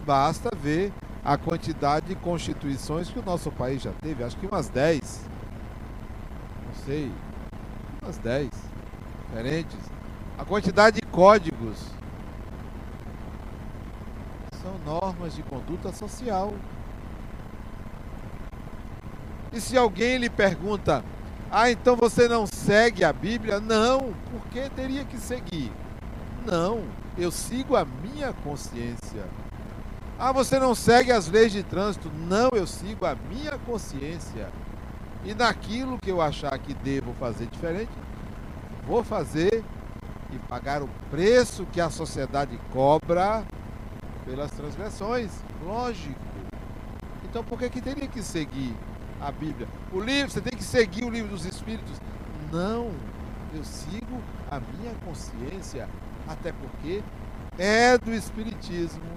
Basta 0.07 0.49
ver 0.57 0.91
a 1.23 1.37
quantidade 1.37 2.07
de 2.07 2.15
constituições 2.15 3.11
que 3.11 3.19
o 3.19 3.23
nosso 3.23 3.51
país 3.51 3.83
já 3.83 3.93
teve, 4.01 4.25
acho 4.25 4.39
que 4.39 4.47
umas 4.47 4.71
10. 4.71 5.21
Não 6.67 6.85
sei, 6.87 7.13
umas 8.01 8.17
10 8.17 8.49
diferentes. 9.27 9.79
A 10.39 10.45
quantidade 10.47 10.99
de 10.99 11.07
códigos 11.09 11.77
são 14.63 14.79
normas 14.87 15.35
de 15.35 15.43
conduta 15.43 15.93
social. 15.93 16.55
E 19.53 19.61
se 19.61 19.77
alguém 19.77 20.17
lhe 20.17 20.31
pergunta, 20.31 21.05
ah, 21.55 21.71
então 21.71 21.95
você 21.97 22.27
não 22.27 22.47
segue 22.65 23.05
a 23.05 23.13
Bíblia? 23.13 23.61
Não, 23.61 24.15
porque 24.31 24.69
teria 24.71 25.05
que 25.05 25.19
seguir? 25.19 25.73
Não, 26.47 26.83
eu 27.19 27.31
sigo 27.31 27.77
a 27.77 27.85
minha 27.85 28.33
consciência. 28.45 29.25
Ah, 30.19 30.33
você 30.33 30.59
não 30.59 30.75
segue 30.75 31.11
as 31.11 31.29
leis 31.29 31.51
de 31.51 31.63
trânsito? 31.63 32.11
Não, 32.29 32.51
eu 32.53 32.67
sigo 32.67 33.05
a 33.05 33.17
minha 33.29 33.59
consciência. 33.67 34.49
E 35.25 35.35
naquilo 35.35 35.99
que 35.99 36.11
eu 36.11 36.21
achar 36.21 36.57
que 36.59 36.75
devo 36.75 37.13
fazer 37.15 37.47
diferente, 37.47 37.91
vou 38.87 39.03
fazer 39.03 39.65
e 40.31 40.39
pagar 40.49 40.83
o 40.83 40.89
preço 41.11 41.67
que 41.73 41.81
a 41.81 41.91
sociedade 41.91 42.59
cobra 42.73 43.45
pelas 44.25 44.51
transgressões. 44.53 45.31
Lógico. 45.65 46.15
Então 47.25 47.43
por 47.43 47.59
que, 47.59 47.69
que 47.69 47.81
teria 47.81 48.07
que 48.07 48.23
seguir 48.23 48.75
a 49.21 49.31
Bíblia. 49.31 49.69
O 49.93 50.01
livro, 50.01 50.31
você 50.31 50.41
tem 50.41 50.57
que 50.57 50.65
seguir 50.65 51.05
o 51.05 51.11
livro 51.11 51.31
dos 51.31 51.47
Espíritos. 51.47 52.01
Não, 52.53 52.91
eu 53.55 53.65
sigo 53.65 54.21
a 54.51 54.61
minha 54.61 54.95
consciência, 55.07 55.89
até 56.29 56.53
porque 56.53 57.03
é 57.57 57.97
do 57.97 58.13
Espiritismo 58.13 59.11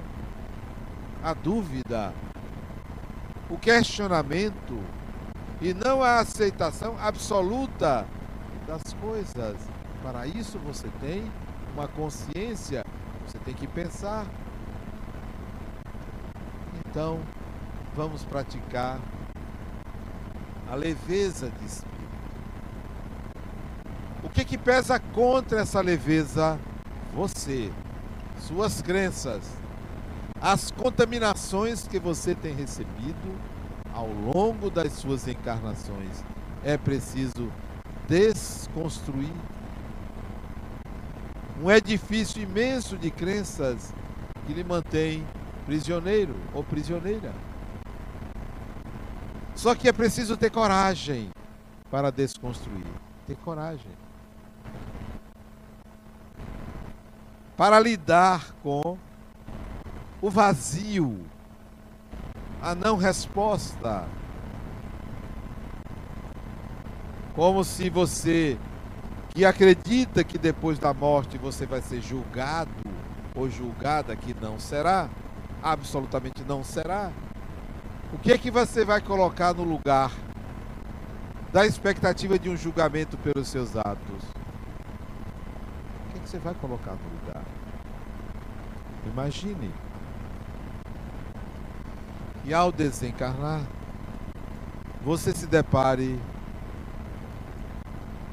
a 1.22 1.34
dúvida, 1.34 2.14
o 3.50 3.58
questionamento 3.58 4.82
e 5.60 5.74
não 5.74 6.02
a 6.02 6.20
aceitação 6.20 6.96
absoluta 6.98 8.08
das 8.66 8.94
coisas. 9.02 9.58
Para 10.02 10.26
isso 10.26 10.58
você 10.60 10.88
tem 11.02 11.30
uma 11.74 11.90
consciência, 11.90 12.86
você 13.28 13.38
tem 13.40 13.54
que 13.54 13.68
pensar. 13.68 14.26
Então, 16.88 17.20
vamos 17.94 18.24
praticar 18.24 18.98
a 20.72 20.76
leveza 20.76 21.50
de 21.50 21.66
espírito. 21.66 21.95
Que 24.36 24.44
que 24.44 24.58
pesa 24.58 25.00
contra 25.00 25.62
essa 25.62 25.80
leveza? 25.80 26.60
Você, 27.14 27.72
suas 28.42 28.82
crenças, 28.82 29.42
as 30.42 30.72
contaminações 30.72 31.88
que 31.88 31.98
você 31.98 32.36
tem 32.36 32.54
recebido 32.54 33.40
ao 33.94 34.10
longo 34.10 34.70
das 34.70 34.92
suas 34.92 35.26
encarnações. 35.26 36.22
É 36.66 36.78
preciso 36.78 37.50
desconstruir. 38.10 39.32
um 41.64 41.72
edifício 41.72 42.42
imenso 42.42 42.98
de 42.98 43.10
crenças 43.10 43.94
que 44.46 44.54
lhe 44.54 44.66
mantém 44.66 45.26
prisioneiro 45.66 46.36
ou 46.54 46.62
prisioneira. 46.62 47.34
Só 49.56 49.74
que 49.74 49.88
é 49.88 49.94
preciso 49.94 50.36
ter 50.36 50.52
coragem 50.52 51.30
para 51.90 52.12
desconstruir. 52.12 52.86
Ter 53.26 53.38
coragem. 53.38 54.05
Para 57.58 57.80
lidar 57.80 58.54
com 58.62 58.98
o 60.22 60.30
vazio, 60.30 61.26
a 62.62 62.76
não 62.76 62.98
resposta. 62.98 64.06
Como 67.34 67.64
se 67.64 67.90
você 67.90 68.58
que 69.30 69.46
acredita 69.46 70.24
que 70.24 70.38
depois 70.38 70.80
da 70.80 70.94
morte 70.94 71.38
você 71.38 71.66
vai 71.66 71.82
ser 71.82 72.02
julgado 72.02 72.72
ou 73.34 73.50
julgada 73.50 74.16
que 74.16 74.36
não 74.42 74.60
será, 74.60 75.10
absolutamente 75.62 76.44
não 76.48 76.64
será. 76.64 77.12
O 78.14 78.18
que 78.18 78.32
é 78.32 78.38
que 78.38 78.52
você 78.52 78.84
vai 78.84 79.00
colocar 79.00 79.54
no 79.54 79.64
lugar 79.64 80.12
da 81.54 81.66
expectativa 81.66 82.38
de 82.38 82.50
um 82.50 82.58
julgamento 82.58 83.18
pelos 83.18 83.48
seus 83.48 83.76
atos? 83.78 84.35
Você 86.36 86.40
vai 86.40 86.54
colocar 86.56 86.92
no 86.92 87.20
lugar? 87.22 87.42
Imagine. 89.06 89.72
E 92.44 92.54
ao 92.54 92.74
desencarnar, 92.74 93.62
você 95.02 95.32
se 95.32 95.48
depare 95.48 96.20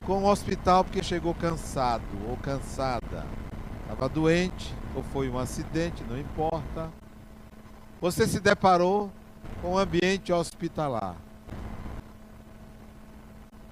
com 0.04 0.24
o 0.24 0.28
hospital 0.28 0.82
porque 0.82 1.00
chegou 1.00 1.32
cansado 1.32 2.02
ou 2.28 2.36
cansada. 2.38 3.24
Estava 3.82 4.08
doente 4.08 4.74
ou 4.96 5.04
foi 5.04 5.28
um 5.28 5.38
acidente, 5.38 6.02
não 6.02 6.18
importa. 6.18 6.90
Você 8.00 8.26
se 8.26 8.40
deparou 8.40 9.12
com 9.60 9.74
o 9.74 9.78
ambiente 9.78 10.32
hospitalar. 10.32 11.14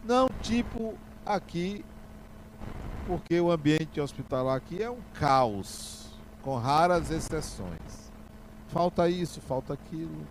Não 0.05 0.29
tipo 0.41 0.95
aqui, 1.27 1.85
porque 3.11 3.41
o 3.41 3.51
ambiente 3.51 4.01
hospitalar 4.01 4.57
aqui 4.57 4.81
é 4.81 4.89
um 4.89 5.01
caos, 5.15 6.15
com 6.43 6.57
raras 6.57 7.11
exceções. 7.11 8.13
Falta 8.69 9.09
isso, 9.09 9.41
falta 9.41 9.73
aquilo. 9.73 10.25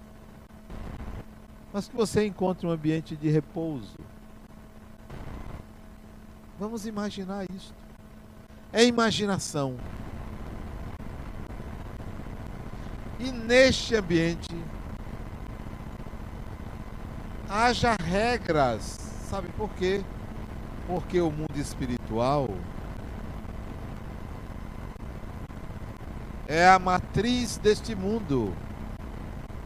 Mas 1.73 1.89
que 1.89 1.95
você 1.97 2.25
encontre 2.25 2.65
um 2.65 2.71
ambiente 2.71 3.17
de 3.17 3.27
repouso. 3.29 3.97
Vamos 6.57 6.85
imaginar 6.85 7.45
isso. 7.53 7.73
É 8.71 8.85
imaginação. 8.85 9.75
E 13.19 13.29
neste 13.29 13.93
ambiente 13.93 14.55
haja 17.49 17.97
regras. 18.05 18.97
Sabe 19.29 19.49
por 19.49 19.69
quê? 19.71 20.01
Porque 20.87 21.19
o 21.19 21.29
mundo 21.29 21.57
espiritual 21.57 22.47
é 26.49 26.67
a 26.67 26.79
matriz 26.79 27.57
deste 27.57 27.93
mundo. 27.93 28.51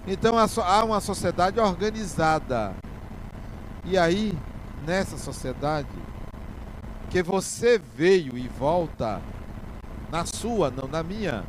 Então 0.06 0.36
há 0.38 0.84
uma 0.84 1.00
sociedade 1.00 1.58
organizada. 1.58 2.76
E 3.86 3.98
aí, 3.98 4.38
nessa 4.86 5.18
sociedade, 5.18 5.88
que 7.10 7.24
você 7.24 7.78
veio 7.78 8.38
e 8.38 8.50
volta 8.50 9.22
na 10.12 10.26
sua, 10.26 10.70
não 10.70 10.88
na 10.90 11.02
minha, 11.02 11.46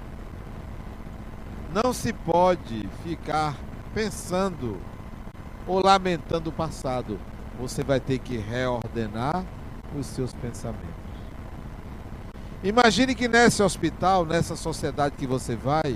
não 1.72 1.92
se 1.92 2.12
pode 2.12 2.88
ficar 3.02 3.56
pensando 3.92 4.80
ou 5.66 5.84
lamentando 5.84 6.50
o 6.50 6.52
passado. 6.52 7.18
Você 7.58 7.82
vai 7.82 7.98
ter 7.98 8.20
que 8.20 8.36
reordenar 8.36 9.44
os 9.98 10.06
seus 10.06 10.32
pensamentos. 10.32 10.93
Imagine 12.64 13.14
que 13.14 13.29
nesse 13.29 13.62
hospital, 13.62 14.24
nessa 14.24 14.57
sociedade 14.57 15.14
que 15.16 15.27
você 15.27 15.55
vai, 15.55 15.94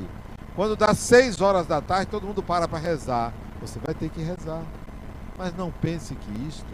quando 0.54 0.76
dá 0.76 0.94
seis 0.94 1.40
horas 1.40 1.66
da 1.66 1.80
tarde, 1.80 2.10
todo 2.10 2.26
mundo 2.26 2.42
para 2.42 2.68
para 2.68 2.78
rezar. 2.78 3.32
Você 3.62 3.80
vai 3.82 3.94
ter 3.94 4.10
que 4.10 4.20
rezar. 4.20 4.62
Mas 5.38 5.56
não 5.56 5.70
pense 5.70 6.14
que 6.14 6.46
isto 6.46 6.66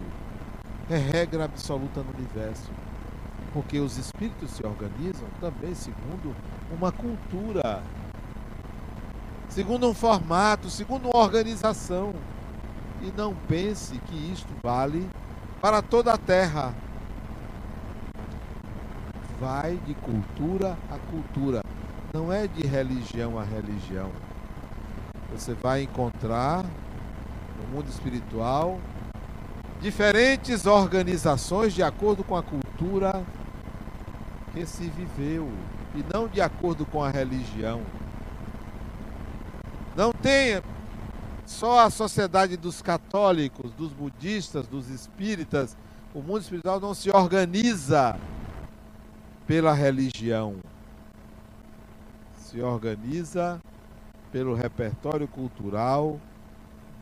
é 0.90 0.96
regra 0.96 1.44
absoluta 1.44 2.02
no 2.02 2.12
universo. 2.12 2.72
Porque 3.52 3.78
os 3.78 3.96
espíritos 3.96 4.50
se 4.50 4.66
organizam 4.66 5.28
também 5.40 5.74
segundo 5.74 6.34
uma 6.76 6.90
cultura 6.90 7.80
segundo 9.54 9.88
um 9.88 9.94
formato, 9.94 10.68
segundo 10.68 11.08
uma 11.08 11.22
organização. 11.22 12.12
E 13.00 13.12
não 13.16 13.32
pense 13.48 13.96
que 13.98 14.32
isto 14.32 14.48
vale 14.60 15.08
para 15.60 15.80
toda 15.80 16.12
a 16.12 16.18
terra. 16.18 16.74
Vai 19.44 19.78
de 19.86 19.92
cultura 19.92 20.74
a 20.90 20.96
cultura, 21.10 21.60
não 22.14 22.32
é 22.32 22.46
de 22.46 22.66
religião 22.66 23.38
a 23.38 23.44
religião. 23.44 24.10
Você 25.34 25.52
vai 25.52 25.82
encontrar 25.82 26.64
no 26.64 27.68
mundo 27.76 27.86
espiritual 27.90 28.80
diferentes 29.82 30.64
organizações 30.64 31.74
de 31.74 31.82
acordo 31.82 32.24
com 32.24 32.34
a 32.34 32.42
cultura 32.42 33.22
que 34.54 34.64
se 34.64 34.88
viveu 34.88 35.52
e 35.94 36.02
não 36.10 36.26
de 36.26 36.40
acordo 36.40 36.86
com 36.86 37.04
a 37.04 37.10
religião. 37.10 37.82
Não 39.94 40.10
tem 40.10 40.62
só 41.44 41.80
a 41.80 41.90
sociedade 41.90 42.56
dos 42.56 42.80
católicos, 42.80 43.72
dos 43.72 43.92
budistas, 43.92 44.66
dos 44.66 44.88
espíritas. 44.88 45.76
O 46.14 46.22
mundo 46.22 46.40
espiritual 46.40 46.80
não 46.80 46.94
se 46.94 47.10
organiza 47.10 48.18
pela 49.46 49.72
religião. 49.72 50.56
Se 52.36 52.60
organiza 52.60 53.60
pelo 54.32 54.54
repertório 54.54 55.28
cultural 55.28 56.20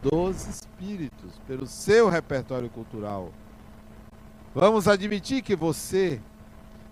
dos 0.03 0.47
espíritos, 0.47 1.39
pelo 1.47 1.67
seu 1.67 2.09
repertório 2.09 2.69
cultural. 2.69 3.33
Vamos 4.55 4.89
admitir 4.89 5.43
que 5.43 5.57
você, 5.57 6.21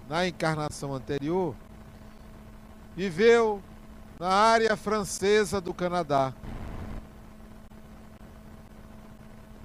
na 0.08 0.26
encarnação 0.26 0.94
anterior, 0.94 1.54
viveu 2.96 3.60
na 4.18 4.28
área 4.28 4.76
francesa 4.76 5.60
do 5.60 5.74
Canadá. 5.74 6.32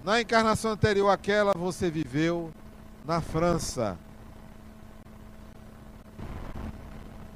Na 0.03 0.21
encarnação 0.21 0.71
anterior 0.71 1.09
àquela, 1.09 1.53
você 1.53 1.89
viveu 1.89 2.51
na 3.05 3.21
França. 3.21 3.97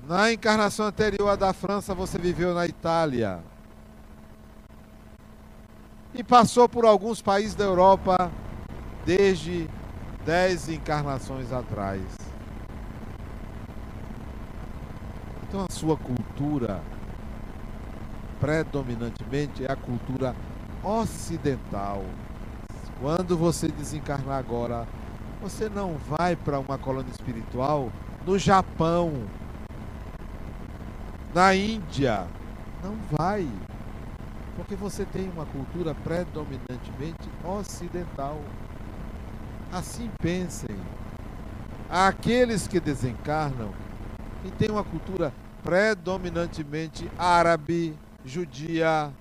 Na 0.10 0.34
encarnação 0.34 0.88
anterior 0.88 1.30
à 1.30 1.36
da 1.36 1.54
França, 1.54 1.94
você 1.94 2.18
viveu 2.18 2.52
na 2.52 2.66
Itália. 2.66 3.44
E 6.16 6.24
passou 6.24 6.68
por 6.68 6.84
alguns 6.84 7.22
países 7.22 7.54
da 7.54 7.66
Europa 7.66 8.32
desde 9.06 9.70
dez 10.26 10.68
encarnações 10.68 11.54
atrás. 11.54 12.02
Então 15.44 15.68
a 15.70 15.72
sua 15.72 15.96
cultura 15.96 16.82
predominantemente 18.40 19.64
é 19.64 19.72
a 19.72 19.76
cultura 19.76 20.36
ocidental. 20.84 22.04
Quando 23.00 23.38
você 23.38 23.68
desencarnar 23.68 24.40
agora, 24.40 24.88
você 25.40 25.70
não 25.70 25.98
vai 25.98 26.36
para 26.36 26.58
uma 26.58 26.80
colônia 26.80 27.12
espiritual 27.12 27.92
no 28.26 28.40
Japão, 28.40 29.14
na 31.34 31.56
Índia. 31.56 32.28
Não 32.84 32.96
vai. 33.12 33.48
Porque 34.56 34.76
você 34.76 35.06
tem 35.06 35.30
uma 35.30 35.46
cultura 35.46 35.96
predominantemente 35.96 37.30
ocidental. 37.44 38.42
Assim 39.72 40.10
pensem. 40.22 40.76
Aqueles 41.90 42.68
que 42.68 42.80
desencarnam 42.80 43.72
e 44.46 44.52
têm 44.52 44.70
uma 44.70 44.84
cultura 44.84 45.34
predominantemente 45.64 47.10
árabe, 47.18 47.98
judia, 48.24 49.12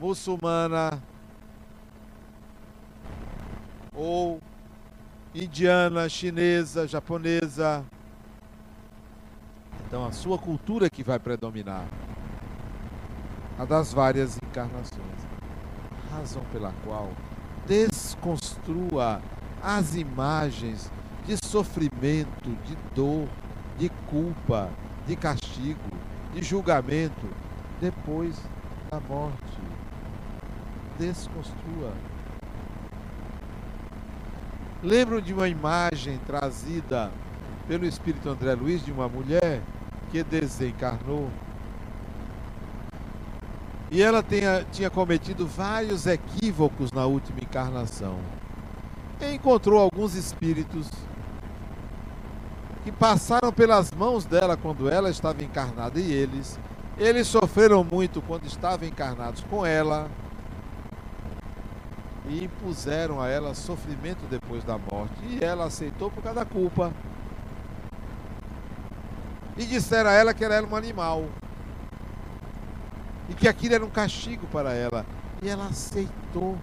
muçulmana 0.00 1.02
ou 3.94 4.40
indiana, 5.34 6.08
chinesa, 6.08 6.86
japonesa. 6.86 7.84
Então 9.92 10.06
a 10.06 10.10
sua 10.10 10.38
cultura 10.38 10.88
que 10.88 11.02
vai 11.02 11.18
predominar. 11.18 11.84
A 13.58 13.66
das 13.66 13.92
várias 13.92 14.38
encarnações. 14.42 15.20
Razão 16.10 16.42
pela 16.50 16.72
qual 16.82 17.10
desconstrua 17.66 19.20
as 19.62 19.94
imagens 19.94 20.90
de 21.26 21.36
sofrimento, 21.44 22.56
de 22.64 22.74
dor, 22.94 23.28
de 23.78 23.90
culpa, 24.08 24.70
de 25.06 25.14
castigo, 25.14 25.78
de 26.32 26.42
julgamento 26.42 27.28
depois 27.78 28.34
da 28.90 28.98
morte. 28.98 29.60
Desconstrua. 30.98 31.92
Lembram 34.82 35.20
de 35.20 35.34
uma 35.34 35.48
imagem 35.48 36.18
trazida 36.26 37.12
pelo 37.68 37.84
Espírito 37.84 38.30
André 38.30 38.54
Luiz 38.54 38.82
de 38.82 38.90
uma 38.90 39.06
mulher 39.06 39.60
que 40.12 40.22
desencarnou? 40.22 41.30
E 43.90 44.02
ela 44.02 44.22
tenha, 44.22 44.64
tinha 44.70 44.90
cometido 44.90 45.46
vários 45.46 46.06
equívocos 46.06 46.92
na 46.92 47.06
última 47.06 47.40
encarnação. 47.40 48.18
E 49.20 49.34
encontrou 49.34 49.80
alguns 49.80 50.14
espíritos 50.14 50.88
que 52.84 52.92
passaram 52.92 53.50
pelas 53.52 53.90
mãos 53.90 54.26
dela 54.26 54.56
quando 54.56 54.88
ela 54.88 55.08
estava 55.08 55.42
encarnada 55.42 55.98
e 55.98 56.12
eles, 56.12 56.58
eles 56.98 57.26
sofreram 57.26 57.82
muito 57.82 58.20
quando 58.20 58.44
estavam 58.44 58.86
encarnados 58.86 59.42
com 59.48 59.64
ela 59.64 60.10
e 62.28 62.44
impuseram 62.44 63.20
a 63.20 63.28
ela 63.28 63.54
sofrimento 63.54 64.26
depois 64.28 64.62
da 64.64 64.76
morte. 64.76 65.14
E 65.30 65.42
ela 65.42 65.66
aceitou 65.66 66.10
por 66.10 66.22
causa 66.22 66.40
da 66.40 66.44
culpa. 66.44 66.92
E 69.56 69.64
disseram 69.64 70.10
a 70.10 70.12
ela 70.12 70.34
que 70.34 70.44
ela 70.44 70.54
era 70.54 70.66
um 70.66 70.74
animal. 70.74 71.24
E 73.28 73.34
que 73.34 73.48
aquilo 73.48 73.74
era 73.74 73.84
um 73.84 73.90
castigo 73.90 74.46
para 74.48 74.72
ela. 74.72 75.04
E 75.42 75.48
ela 75.48 75.66
aceitou. 75.66 76.58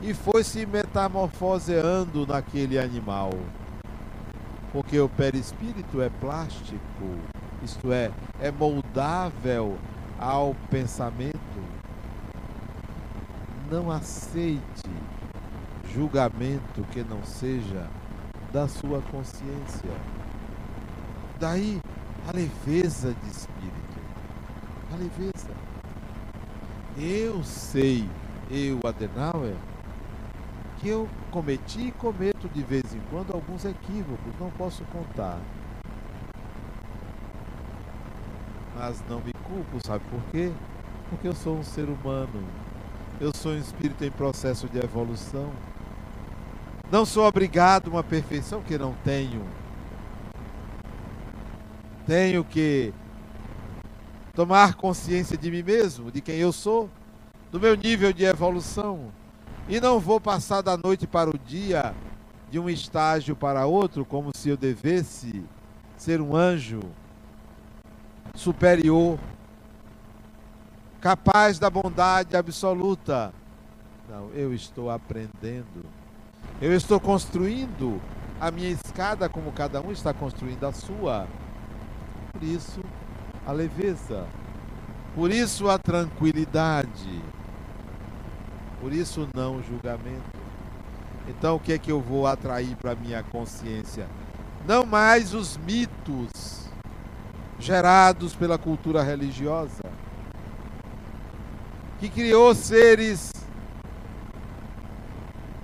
E 0.00 0.12
foi 0.12 0.42
se 0.44 0.66
metamorfoseando 0.66 2.26
naquele 2.26 2.78
animal. 2.78 3.30
Porque 4.72 4.98
o 4.98 5.08
perispírito 5.08 6.02
é 6.02 6.08
plástico, 6.08 7.18
isto 7.62 7.92
é, 7.92 8.10
é 8.40 8.50
moldável 8.50 9.78
ao 10.18 10.54
pensamento 10.68 11.44
não 13.70 13.90
aceite 13.90 14.60
julgamento 15.92 16.82
que 16.92 17.02
não 17.02 17.24
seja 17.24 17.88
da 18.52 18.68
sua 18.68 19.00
consciência. 19.10 19.90
Daí 21.38 21.80
a 22.28 22.32
leveza 22.32 23.14
de 23.22 23.30
espírito. 23.30 23.74
A 24.92 24.96
leveza. 24.96 25.50
Eu 26.96 27.42
sei, 27.42 28.08
eu, 28.50 28.78
Adenauer, 28.86 29.56
que 30.78 30.88
eu 30.88 31.08
cometi 31.30 31.88
e 31.88 31.92
cometo 31.92 32.48
de 32.48 32.62
vez 32.62 32.94
em 32.94 33.00
quando 33.10 33.32
alguns 33.32 33.64
equívocos, 33.64 34.32
não 34.38 34.50
posso 34.50 34.84
contar. 34.84 35.38
Mas 38.76 39.02
não 39.08 39.20
me 39.20 39.32
culpo, 39.44 39.84
sabe 39.84 40.04
por 40.10 40.22
quê? 40.30 40.52
Porque 41.10 41.26
eu 41.26 41.34
sou 41.34 41.58
um 41.58 41.64
ser 41.64 41.88
humano 41.88 42.44
eu 43.20 43.30
sou 43.32 43.52
um 43.52 43.58
espírito 43.58 44.04
em 44.04 44.10
processo 44.10 44.68
de 44.68 44.78
evolução. 44.78 45.50
Não 46.90 47.04
sou 47.04 47.24
obrigado 47.26 47.88
a 47.88 47.90
uma 47.90 48.02
perfeição 48.02 48.60
que 48.60 48.76
não 48.76 48.92
tenho. 49.04 49.44
Tenho 52.06 52.44
que 52.44 52.92
tomar 54.34 54.74
consciência 54.74 55.36
de 55.36 55.50
mim 55.50 55.62
mesmo, 55.62 56.10
de 56.10 56.20
quem 56.20 56.36
eu 56.36 56.52
sou, 56.52 56.90
do 57.50 57.58
meu 57.58 57.74
nível 57.76 58.12
de 58.12 58.24
evolução. 58.24 59.12
E 59.68 59.80
não 59.80 59.98
vou 59.98 60.20
passar 60.20 60.60
da 60.60 60.76
noite 60.76 61.06
para 61.06 61.30
o 61.30 61.38
dia, 61.38 61.94
de 62.50 62.58
um 62.58 62.68
estágio 62.68 63.34
para 63.34 63.64
outro, 63.64 64.04
como 64.04 64.30
se 64.36 64.48
eu 64.48 64.56
devesse 64.56 65.42
ser 65.96 66.20
um 66.20 66.36
anjo 66.36 66.80
superior 68.34 69.18
capaz 71.00 71.58
da 71.58 71.70
bondade 71.70 72.36
absoluta. 72.36 73.32
Não, 74.08 74.30
eu 74.30 74.52
estou 74.52 74.90
aprendendo. 74.90 75.84
Eu 76.60 76.74
estou 76.74 77.00
construindo 77.00 78.00
a 78.40 78.50
minha 78.50 78.70
escada 78.70 79.28
como 79.28 79.52
cada 79.52 79.80
um 79.80 79.92
está 79.92 80.12
construindo 80.12 80.64
a 80.64 80.72
sua. 80.72 81.26
Por 82.34 82.42
isso, 82.42 82.80
a 83.46 83.52
leveza. 83.52 84.26
Por 85.14 85.30
isso, 85.30 85.70
a 85.70 85.78
tranquilidade. 85.78 87.22
Por 88.80 88.92
isso, 88.92 89.26
não 89.34 89.62
julgamento. 89.62 90.44
Então, 91.28 91.56
o 91.56 91.60
que 91.60 91.72
é 91.72 91.78
que 91.78 91.90
eu 91.90 92.00
vou 92.00 92.26
atrair 92.26 92.76
para 92.76 92.94
minha 92.94 93.22
consciência? 93.22 94.06
Não 94.66 94.84
mais 94.84 95.32
os 95.32 95.56
mitos 95.56 96.68
gerados 97.58 98.34
pela 98.34 98.58
cultura 98.58 99.02
religiosa 99.02 99.82
que 101.98 102.08
criou 102.08 102.54
seres 102.54 103.32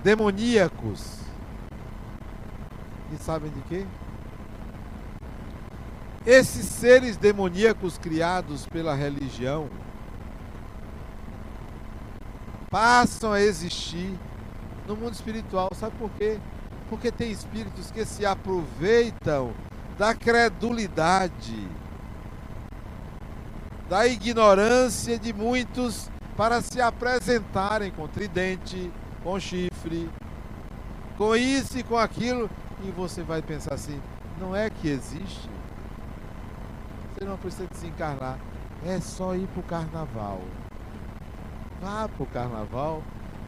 demoníacos. 0.03 1.19
E 3.13 3.17
sabem 3.17 3.51
de 3.51 3.61
quê? 3.61 3.85
Esses 6.25 6.65
seres 6.65 7.17
demoníacos 7.17 7.97
criados 7.97 8.67
pela 8.67 8.93
religião 8.93 9.67
passam 12.69 13.33
a 13.33 13.41
existir 13.41 14.15
no 14.87 14.95
mundo 14.95 15.13
espiritual. 15.13 15.69
Sabe 15.73 15.95
por 15.97 16.11
quê? 16.11 16.39
Porque 16.89 17.11
tem 17.11 17.31
espíritos 17.31 17.89
que 17.89 18.05
se 18.05 18.23
aproveitam 18.25 19.51
da 19.97 20.13
credulidade, 20.13 21.67
da 23.89 24.05
ignorância 24.05 25.17
de 25.17 25.33
muitos 25.33 26.09
para 26.37 26.61
se 26.61 26.79
apresentarem 26.79 27.91
com 27.91 28.07
tridente, 28.07 28.91
com 29.23 29.39
chifre, 29.39 30.09
com 31.17 31.35
isso 31.35 31.79
e 31.79 31.83
com 31.83 31.97
aquilo, 31.97 32.49
e 32.83 32.91
você 32.91 33.23
vai 33.23 33.41
pensar 33.41 33.73
assim: 33.73 33.99
não 34.39 34.55
é 34.55 34.69
que 34.69 34.87
existe? 34.87 35.60
Você 37.21 37.25
não 37.27 37.37
precisa 37.37 37.67
desencarnar, 37.67 38.39
é 38.83 38.99
só 38.99 39.35
ir 39.35 39.45
para 39.49 39.59
o 39.59 39.63
carnaval. 39.63 40.41
Vá 41.79 42.09
para 42.09 42.23
o 42.23 42.25
carnaval 42.25 43.03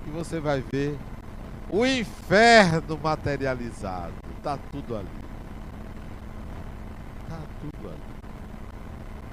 e 0.05 0.12
você 0.12 0.39
vai 0.39 0.63
ver 0.71 0.95
o 1.71 1.83
inferno 1.83 2.99
materializado. 3.01 4.13
Está 4.38 4.59
tudo 4.71 4.95
ali. 4.95 5.09
Está 7.23 7.39
tudo 7.62 7.89
ali. 7.89 7.99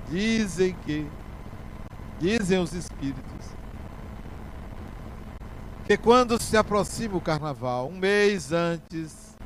Dizem 0.08 0.74
que 0.86 1.06
Dizem 2.18 2.58
os 2.60 2.72
espíritos 2.72 3.50
que 5.84 5.98
quando 5.98 6.42
se 6.42 6.56
aproxima 6.56 7.16
o 7.16 7.20
carnaval, 7.20 7.88
um 7.88 7.98
mês 7.98 8.52
antes, 8.52 9.36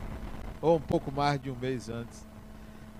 ou 0.61 0.77
um 0.77 0.81
pouco 0.81 1.11
mais 1.11 1.41
de 1.41 1.51
um 1.51 1.57
mês 1.57 1.89
antes, 1.89 2.25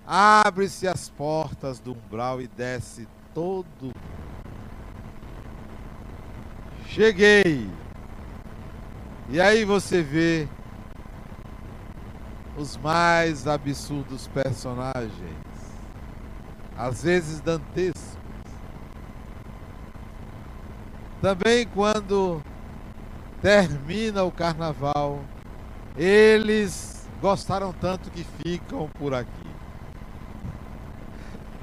abre-se 0.05 0.87
as 0.87 1.09
portas 1.09 1.79
do 1.79 1.93
umbral 1.93 2.41
e 2.41 2.47
desce 2.47 3.07
todo. 3.33 3.91
Cheguei. 6.87 7.69
E 9.29 9.41
aí 9.41 9.65
você 9.65 10.01
vê 10.01 10.47
os 12.57 12.77
mais 12.77 13.47
absurdos 13.47 14.27
personagens, 14.27 15.11
às 16.77 17.03
vezes 17.03 17.41
dantescos 17.41 18.15
Também 21.25 21.65
quando 21.65 22.39
termina 23.41 24.23
o 24.23 24.31
carnaval, 24.31 25.21
eles 25.97 27.07
gostaram 27.19 27.73
tanto 27.73 28.11
que 28.11 28.23
ficam 28.23 28.87
por 28.99 29.11
aqui. 29.11 29.44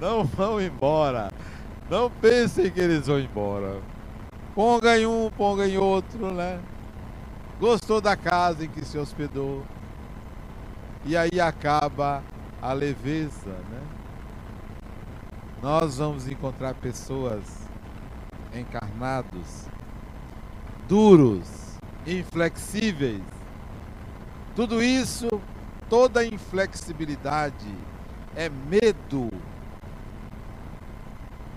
Não 0.03 0.25
vão 0.25 0.61
embora. 0.61 1.31
Não 1.89 2.11
pensem 2.11 2.69
que 2.69 2.81
eles 2.81 3.07
vão 3.07 3.21
embora. 3.21 3.81
Ponga 4.53 4.99
em 4.99 5.07
um, 5.07 5.31
ponga 5.31 5.65
em 5.65 5.79
outro, 5.79 6.35
né? 6.35 6.59
Gostou 7.61 8.01
da 8.01 8.17
casa 8.17 8.65
em 8.65 8.69
que 8.69 8.85
se 8.85 8.99
hospedou. 8.99 9.63
E 11.05 11.17
aí 11.17 11.41
acaba 11.41 12.21
a 12.61 12.73
leveza, 12.73 13.51
né? 13.71 13.81
Nós 15.63 15.99
vamos 15.99 16.27
encontrar 16.27 16.75
pessoas 16.75 17.45
encarnados, 18.53 19.69
duros, 20.89 21.79
inflexíveis. 22.05 23.23
Tudo 24.57 24.83
isso, 24.83 25.29
toda 25.89 26.27
inflexibilidade 26.27 27.73
é 28.35 28.49
medo 28.49 29.31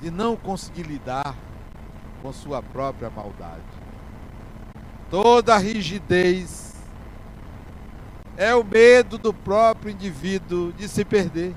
de 0.06 0.12
não 0.12 0.38
conseguir 0.38 0.84
lidar 0.84 1.36
com 2.22 2.32
sua 2.32 2.62
própria 2.62 3.10
maldade. 3.10 3.63
Toda 5.10 5.58
rigidez 5.58 6.76
É 8.38 8.54
o 8.54 8.63
medo 8.63 9.18
do 9.18 9.34
próprio 9.34 9.91
indivíduo 9.91 10.74
de 10.74 10.89
se 10.89 11.06
perder, 11.06 11.56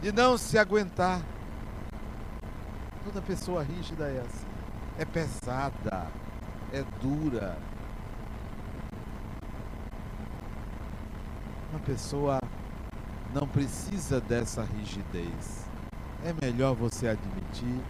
de 0.00 0.12
não 0.12 0.38
se 0.38 0.56
aguentar. 0.56 1.20
Toda 3.04 3.20
pessoa 3.20 3.62
rígida 3.64 4.08
é 4.08 4.20
assim. 4.20 4.46
É 4.96 5.04
pesada, 5.04 6.06
é 6.72 6.84
dura. 7.02 7.58
Uma 11.70 11.80
pessoa 11.80 12.38
não 13.34 13.46
precisa 13.46 14.20
dessa 14.20 14.62
rigidez. 14.62 15.71
É 16.24 16.32
melhor 16.40 16.76
você 16.76 17.08
admitir 17.08 17.80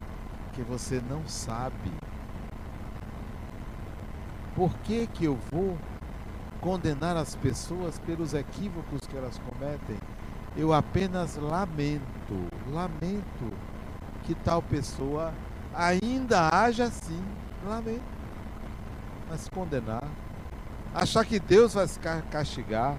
que 0.55 0.63
você 0.63 1.03
não 1.07 1.27
sabe. 1.29 1.93
Por 4.55 4.73
que, 4.79 5.07
que 5.07 5.27
eu 5.27 5.39
vou 5.51 5.77
condenar 6.59 7.15
as 7.15 7.35
pessoas 7.35 7.99
pelos 7.99 8.33
equívocos 8.33 9.01
que 9.07 9.17
elas 9.19 9.39
cometem? 9.39 9.99
Eu 10.57 10.73
apenas 10.73 11.37
lamento, 11.37 12.49
lamento 12.71 13.53
que 14.23 14.35
tal 14.35 14.63
pessoa 14.63 15.35
ainda 15.75 16.49
haja 16.49 16.85
assim. 16.85 17.23
Lamento. 17.67 18.03
Mas 19.29 19.47
condenar, 19.49 20.09
achar 20.95 21.25
que 21.27 21.39
Deus 21.39 21.75
vai 21.75 21.87
se 21.87 21.99
castigar, 22.31 22.97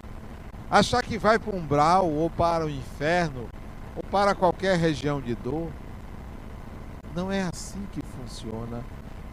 achar 0.69 1.03
que 1.03 1.17
vai 1.17 1.39
para 1.39 1.55
o 1.55 1.57
umbral 1.57 2.07
ou 2.07 2.29
para 2.29 2.65
o 2.65 2.69
inferno 2.69 3.47
ou 3.95 4.03
para 4.03 4.33
qualquer 4.33 4.77
região 4.77 5.21
de 5.21 5.35
dor, 5.35 5.69
não 7.15 7.31
é 7.31 7.43
assim 7.43 7.85
que 7.91 8.01
funciona 8.01 8.83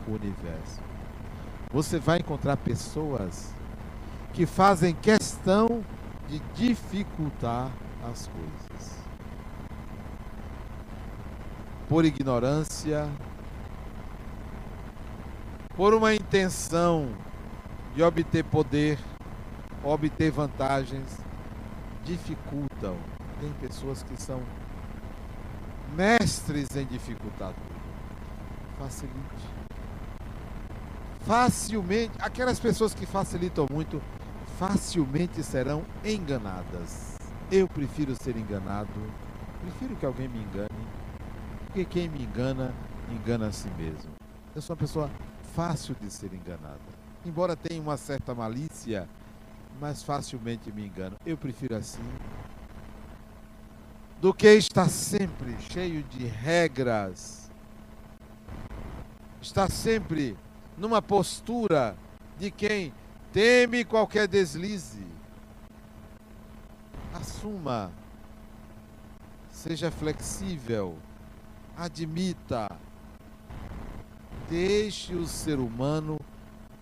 o 0.07 0.13
universo. 0.13 0.81
Você 1.73 1.99
vai 1.99 2.19
encontrar 2.19 2.57
pessoas 2.57 3.55
que 4.33 4.45
fazem 4.47 4.95
questão 4.95 5.85
de 6.29 6.39
dificultar 6.55 7.71
as 8.11 8.29
coisas. 8.29 9.01
Por 11.89 12.05
ignorância, 12.05 13.09
por 15.77 15.95
uma 15.95 16.15
intenção 16.15 17.09
de 17.95 18.03
obter 18.03 18.45
poder, 18.45 18.99
obter 19.83 20.31
vantagens, 20.31 21.19
dificultam. 22.05 22.97
Tem 23.41 23.51
pessoas 23.55 24.03
que 24.03 24.21
são 24.21 24.43
mestres 25.97 26.77
em 26.77 26.85
dificultar 26.85 27.55
tudo. 27.55 27.81
Facilite. 28.79 29.61
Facilmente, 31.21 32.13
aquelas 32.19 32.61
pessoas 32.61 32.93
que 32.93 33.07
facilitam 33.07 33.67
muito, 33.71 34.01
facilmente 34.59 35.43
serão 35.43 35.85
enganadas. 36.05 37.17
Eu 37.51 37.67
prefiro 37.67 38.15
ser 38.15 38.37
enganado, 38.37 38.89
prefiro 39.63 39.97
que 39.97 40.05
alguém 40.05 40.29
me 40.29 40.39
engane, 40.39 40.87
porque 41.67 41.85
quem 41.85 42.09
me 42.09 42.25
engana, 42.25 42.75
engana 43.11 43.49
a 43.49 43.53
si 43.53 43.69
mesmo. 43.71 44.11
Eu 44.55 44.61
sou 44.61 44.75
uma 44.75 44.81
pessoa 44.81 45.11
fácil 45.55 45.97
de 46.01 46.11
ser 46.11 46.33
enganada. 46.33 46.79
Embora 47.25 47.57
tenha 47.57 47.81
uma 47.81 47.97
certa 47.97 48.35
malícia, 48.35 49.09
mas 49.81 50.03
facilmente 50.03 50.71
me 50.73 50.87
engano. 50.87 51.17
Eu 51.25 51.37
prefiro 51.37 51.77
assim 51.77 52.03
do 54.21 54.35
que 54.35 54.53
estar 54.53 54.89
sempre 54.91 55.57
cheio 55.73 56.03
de 56.03 56.27
regras, 56.27 57.51
estar 59.41 59.71
sempre 59.71 60.37
numa 60.77 61.01
postura 61.01 61.97
de 62.39 62.51
quem 62.51 62.93
teme 63.33 63.83
qualquer 63.83 64.29
deslize. 64.29 65.07
Assuma, 67.15 67.91
seja 69.51 69.91
flexível, 69.91 70.99
admita, 71.75 72.69
deixe 74.51 75.15
o 75.15 75.27
ser 75.27 75.59
humano 75.59 76.21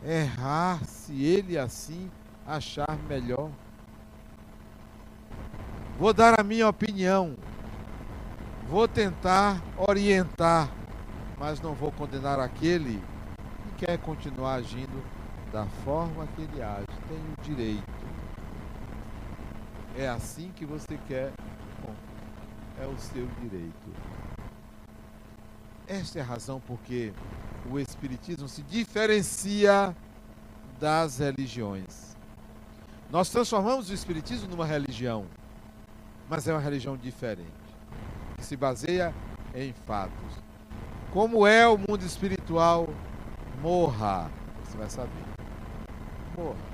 errar 0.05 0.85
se 0.85 1.24
ele 1.24 1.57
assim 1.57 2.11
achar 2.44 2.98
melhor. 3.09 3.51
Vou 5.99 6.13
dar 6.13 6.39
a 6.39 6.45
minha 6.45 6.69
opinião, 6.69 7.37
vou 8.69 8.87
tentar 8.87 9.61
orientar, 9.77 10.71
mas 11.37 11.61
não 11.61 11.75
vou 11.75 11.91
condenar 11.91 12.39
aquele 12.39 13.03
que 13.77 13.85
quer 13.85 13.99
continuar 13.99 14.55
agindo 14.55 15.05
da 15.51 15.67
forma 15.85 16.29
que 16.37 16.43
ele 16.43 16.63
age. 16.63 16.87
Tem 17.09 17.19
o 17.19 17.43
direito. 17.43 17.83
É 19.97 20.09
assim 20.09 20.53
que 20.55 20.65
você 20.65 20.97
quer? 21.09 21.33
Bom, 21.85 21.93
é 22.81 22.87
o 22.87 22.97
seu 22.97 23.27
direito. 23.41 23.93
Esta 25.89 26.21
é 26.21 26.23
a 26.23 26.25
razão 26.25 26.61
porque 26.65 27.13
o 27.69 27.77
Espiritismo 27.77 28.49
se 28.49 28.63
diferencia 28.63 29.97
das 30.79 31.19
religiões. 31.19 32.17
Nós 33.11 33.31
transformamos 33.31 33.91
o 33.91 33.95
Espiritismo 33.95 34.49
numa 34.49 34.65
religião, 34.65 35.27
mas 36.29 36.47
é 36.47 36.53
uma 36.53 36.61
religião 36.61 36.97
diferente, 36.97 37.51
que 38.37 38.45
se 38.45 38.57
baseia 38.57 39.14
em 39.55 39.73
fatos. 39.87 40.43
Como 41.12 41.47
é 41.47 41.67
o 41.67 41.79
mundo 41.79 42.05
espiritual? 42.05 42.88
Morra. 43.62 44.31
Você 44.62 44.77
vai 44.77 44.91
saber. 44.91 45.11
Morra. 46.37 46.69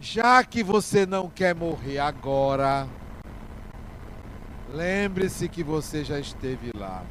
Já 0.00 0.42
que 0.44 0.62
você 0.62 1.06
não 1.06 1.28
quer 1.28 1.54
morrer 1.54 1.98
agora, 1.98 2.86
lembre-se 4.72 5.48
que 5.48 5.62
você 5.62 6.04
já 6.04 6.18
esteve 6.18 6.70
lá. 6.76 7.02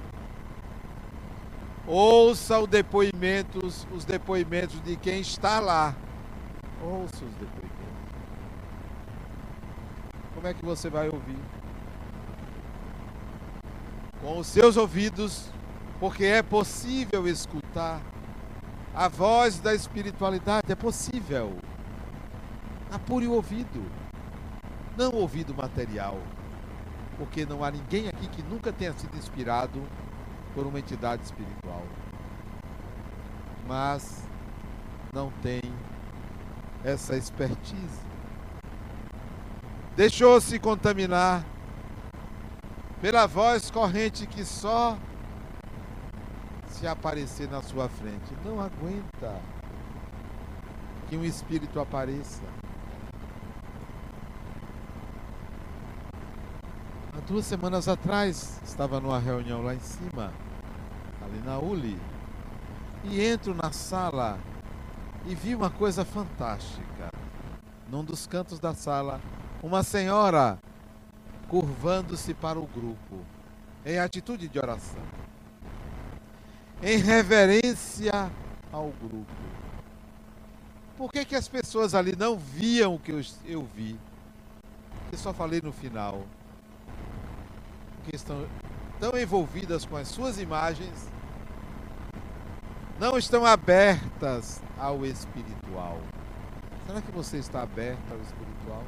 Ouça 1.85 2.59
os 2.59 2.67
depoimentos, 2.67 3.87
os 3.91 4.05
depoimentos 4.05 4.81
de 4.81 4.95
quem 4.95 5.21
está 5.21 5.59
lá. 5.59 5.95
Ouça 6.83 7.25
os 7.25 7.33
depoimentos. 7.33 7.72
Como 10.43 10.51
é 10.51 10.53
que 10.55 10.65
você 10.65 10.89
vai 10.89 11.07
ouvir? 11.07 11.39
Com 14.21 14.39
os 14.39 14.47
seus 14.47 14.75
ouvidos, 14.75 15.49
porque 16.01 16.25
é 16.25 16.43
possível 16.43 17.25
escutar 17.25 18.01
a 18.93 19.07
voz 19.07 19.59
da 19.59 19.73
espiritualidade, 19.73 20.69
é 20.69 20.75
possível. 20.75 21.57
Apure 22.91 23.25
o 23.25 23.31
ouvido, 23.31 23.89
não 24.97 25.11
o 25.11 25.21
ouvido 25.21 25.55
material, 25.55 26.19
porque 27.17 27.45
não 27.45 27.63
há 27.63 27.71
ninguém 27.71 28.09
aqui 28.09 28.27
que 28.27 28.43
nunca 28.43 28.73
tenha 28.73 28.91
sido 28.91 29.15
inspirado 29.15 29.81
por 30.53 30.67
uma 30.67 30.77
entidade 30.77 31.23
espiritual. 31.23 31.83
Mas 33.65 34.27
não 35.13 35.31
tem 35.41 35.61
essa 36.83 37.15
expertise. 37.15 38.12
Deixou-se 39.95 40.57
contaminar 40.57 41.45
pela 42.99 43.27
voz 43.27 43.69
corrente 43.69 44.25
que 44.25 44.43
só 44.43 44.97
se 46.67 46.87
aparecer 46.87 47.47
na 47.47 47.61
sua 47.61 47.87
frente. 47.87 48.33
Não 48.43 48.59
aguenta 48.59 49.39
que 51.07 51.15
um 51.15 51.23
espírito 51.23 51.79
apareça. 51.79 52.41
Há 57.15 57.19
duas 57.27 57.45
semanas 57.45 57.87
atrás, 57.87 58.59
estava 58.65 58.99
numa 58.99 59.19
reunião 59.19 59.61
lá 59.61 59.75
em 59.75 59.79
cima, 59.79 60.33
ali 61.21 61.39
na 61.45 61.59
ULI, 61.59 61.99
e 63.03 63.23
entro 63.23 63.53
na 63.53 63.71
sala 63.71 64.39
e 65.27 65.35
vi 65.35 65.53
uma 65.53 65.69
coisa 65.69 66.03
fantástica. 66.03 67.11
Num 67.87 68.03
dos 68.03 68.25
cantos 68.25 68.59
da 68.59 68.73
sala, 68.73 69.21
uma 69.63 69.81
senhora 69.81 70.59
curvando-se 71.47 72.33
para 72.33 72.59
o 72.59 72.67
grupo, 72.67 73.25
em 73.85 73.97
atitude 73.97 74.49
de 74.49 74.59
oração, 74.59 75.01
em 76.81 76.97
reverência 76.97 78.29
ao 78.73 78.89
grupo. 78.89 79.31
Por 80.97 81.11
que, 81.11 81.23
que 81.23 81.35
as 81.35 81.47
pessoas 81.47 81.95
ali 81.95 82.13
não 82.15 82.37
viam 82.37 82.95
o 82.95 82.99
que 82.99 83.11
eu, 83.13 83.21
eu 83.45 83.65
vi? 83.73 83.97
Eu 85.11 85.17
só 85.17 85.33
falei 85.33 85.61
no 85.61 85.71
final 85.71 86.23
que 88.03 88.15
estão 88.15 88.45
tão 88.99 89.17
envolvidas 89.17 89.85
com 89.85 89.95
as 89.95 90.09
suas 90.09 90.39
imagens, 90.39 91.09
não 92.99 93.17
estão 93.17 93.45
abertas 93.45 94.61
ao 94.77 95.05
espiritual. 95.05 95.99
Será 96.85 97.01
que 97.01 97.11
você 97.11 97.37
está 97.37 97.63
aberto 97.63 98.11
ao 98.11 98.19
espiritual? 98.19 98.83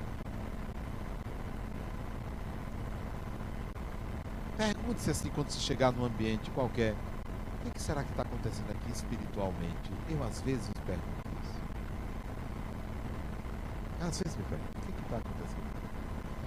Pergunte-se 4.58 5.12
assim 5.12 5.30
quando 5.30 5.50
você 5.50 5.60
chegar 5.60 5.92
num 5.92 6.06
ambiente 6.06 6.50
qualquer. 6.52 6.96
O 7.66 7.72
que 7.72 7.82
será 7.82 8.04
que 8.04 8.12
está 8.12 8.22
acontecendo 8.22 8.72
aqui 8.72 8.92
espiritualmente? 8.92 9.92
Eu 10.10 10.24
às 10.24 10.40
vezes 10.42 10.70
pergunto 10.86 11.30
isso. 11.44 11.60
Às 14.02 14.22
vezes 14.22 14.38
me 14.38 14.44
pergunto, 14.44 14.78
o 14.78 14.94
que 14.94 15.02
está 15.02 15.18
acontecendo? 15.18 15.66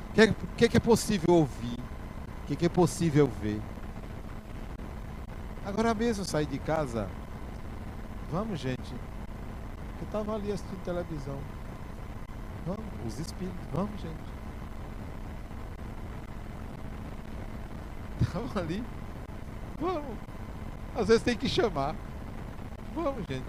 O 0.09 0.13
que, 0.15 0.21
é, 0.21 0.35
que, 0.57 0.69
que 0.69 0.77
é 0.77 0.81
possível 0.81 1.35
ouvir? 1.35 1.79
O 2.43 2.47
que, 2.47 2.57
que 2.57 2.67
é 2.67 2.69
possível 2.69 3.27
ver? 3.43 3.61
Agora 5.67 5.93
mesmo 5.93 6.25
sair 6.25 6.47
de 6.47 6.59
casa. 6.59 7.09
Vamos, 8.31 8.59
gente. 8.59 8.95
Eu 10.01 10.05
estava 10.05 10.35
ali 10.35 10.53
assistindo 10.53 10.83
televisão. 10.83 11.39
Vamos, 12.65 12.85
os 13.07 13.19
espíritos, 13.19 13.67
vamos, 13.73 14.01
gente. 14.01 14.38
Estavam 18.21 18.63
ali. 18.63 18.85
Vamos. 19.81 20.17
Às 20.97 21.09
vezes 21.09 21.23
tem 21.23 21.37
que 21.37 21.49
chamar. 21.49 21.95
Vamos, 22.95 23.25
gente. 23.29 23.45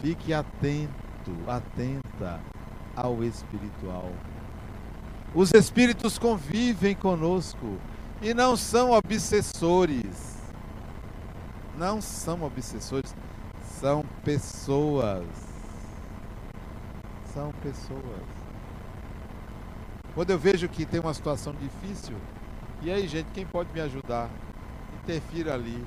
Fique 0.00 0.34
atento, 0.34 1.32
atenta 1.48 2.40
ao 2.94 3.24
espiritual. 3.24 4.12
Os 5.34 5.52
espíritos 5.52 6.18
convivem 6.18 6.94
conosco 6.94 7.78
e 8.20 8.34
não 8.34 8.56
são 8.56 8.90
obsessores. 8.90 10.34
Não 11.76 12.00
são 12.00 12.42
obsessores, 12.42 13.14
são 13.80 14.04
pessoas. 14.22 15.26
São 17.32 17.50
pessoas. 17.62 18.43
Quando 20.14 20.30
eu 20.30 20.38
vejo 20.38 20.68
que 20.68 20.86
tem 20.86 21.00
uma 21.00 21.12
situação 21.12 21.52
difícil, 21.54 22.14
e 22.80 22.90
aí, 22.90 23.08
gente, 23.08 23.26
quem 23.34 23.44
pode 23.44 23.72
me 23.72 23.80
ajudar? 23.80 24.30
Interfira 25.02 25.54
ali. 25.54 25.84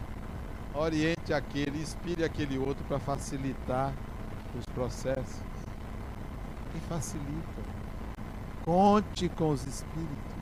Oriente 0.73 1.33
aquele, 1.33 1.81
inspire 1.81 2.25
aquele 2.25 2.57
outro 2.57 2.83
para 2.85 2.99
facilitar 2.99 3.93
os 4.57 4.65
processos. 4.65 5.41
E 6.75 6.79
facilita. 6.89 7.61
Conte 8.65 9.29
com 9.29 9.51
os 9.51 9.65
espíritos. 9.65 10.37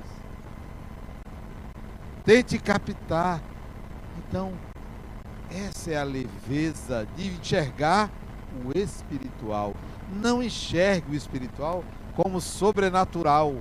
Tente 2.24 2.58
captar. 2.58 3.40
Então, 4.18 4.52
essa 5.52 5.92
é 5.92 5.98
a 5.98 6.04
leveza 6.04 7.08
de 7.16 7.28
enxergar 7.28 8.10
o 8.66 8.76
espiritual. 8.76 9.76
Não 10.12 10.42
enxergue 10.42 11.12
o 11.12 11.16
espiritual 11.16 11.84
como 12.16 12.42
sobrenatural. 12.42 13.56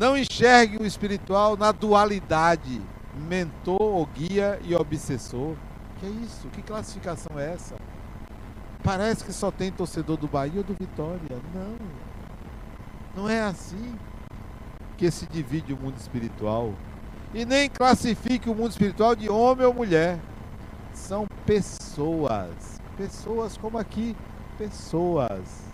Não 0.00 0.16
enxergue 0.16 0.78
o 0.78 0.86
espiritual 0.86 1.58
na 1.58 1.72
dualidade, 1.72 2.80
mentor 3.28 3.82
ou 3.82 4.06
guia 4.06 4.58
e 4.64 4.74
obsessor. 4.74 5.54
Que 5.98 6.06
é 6.06 6.08
isso? 6.08 6.48
Que 6.48 6.62
classificação 6.62 7.38
é 7.38 7.52
essa? 7.52 7.74
Parece 8.82 9.22
que 9.22 9.30
só 9.30 9.50
tem 9.50 9.70
torcedor 9.70 10.16
do 10.16 10.26
Bahia 10.26 10.56
ou 10.56 10.64
do 10.64 10.72
Vitória. 10.72 11.38
Não. 11.54 11.76
Não 13.14 13.28
é 13.28 13.42
assim 13.42 13.94
que 14.96 15.10
se 15.10 15.26
divide 15.26 15.74
o 15.74 15.76
mundo 15.76 15.98
espiritual. 15.98 16.72
E 17.34 17.44
nem 17.44 17.68
classifique 17.68 18.48
o 18.48 18.54
mundo 18.54 18.70
espiritual 18.70 19.14
de 19.14 19.28
homem 19.28 19.66
ou 19.66 19.74
mulher. 19.74 20.18
São 20.94 21.26
pessoas. 21.44 22.80
Pessoas 22.96 23.58
como 23.58 23.76
aqui. 23.76 24.16
Pessoas. 24.56 25.69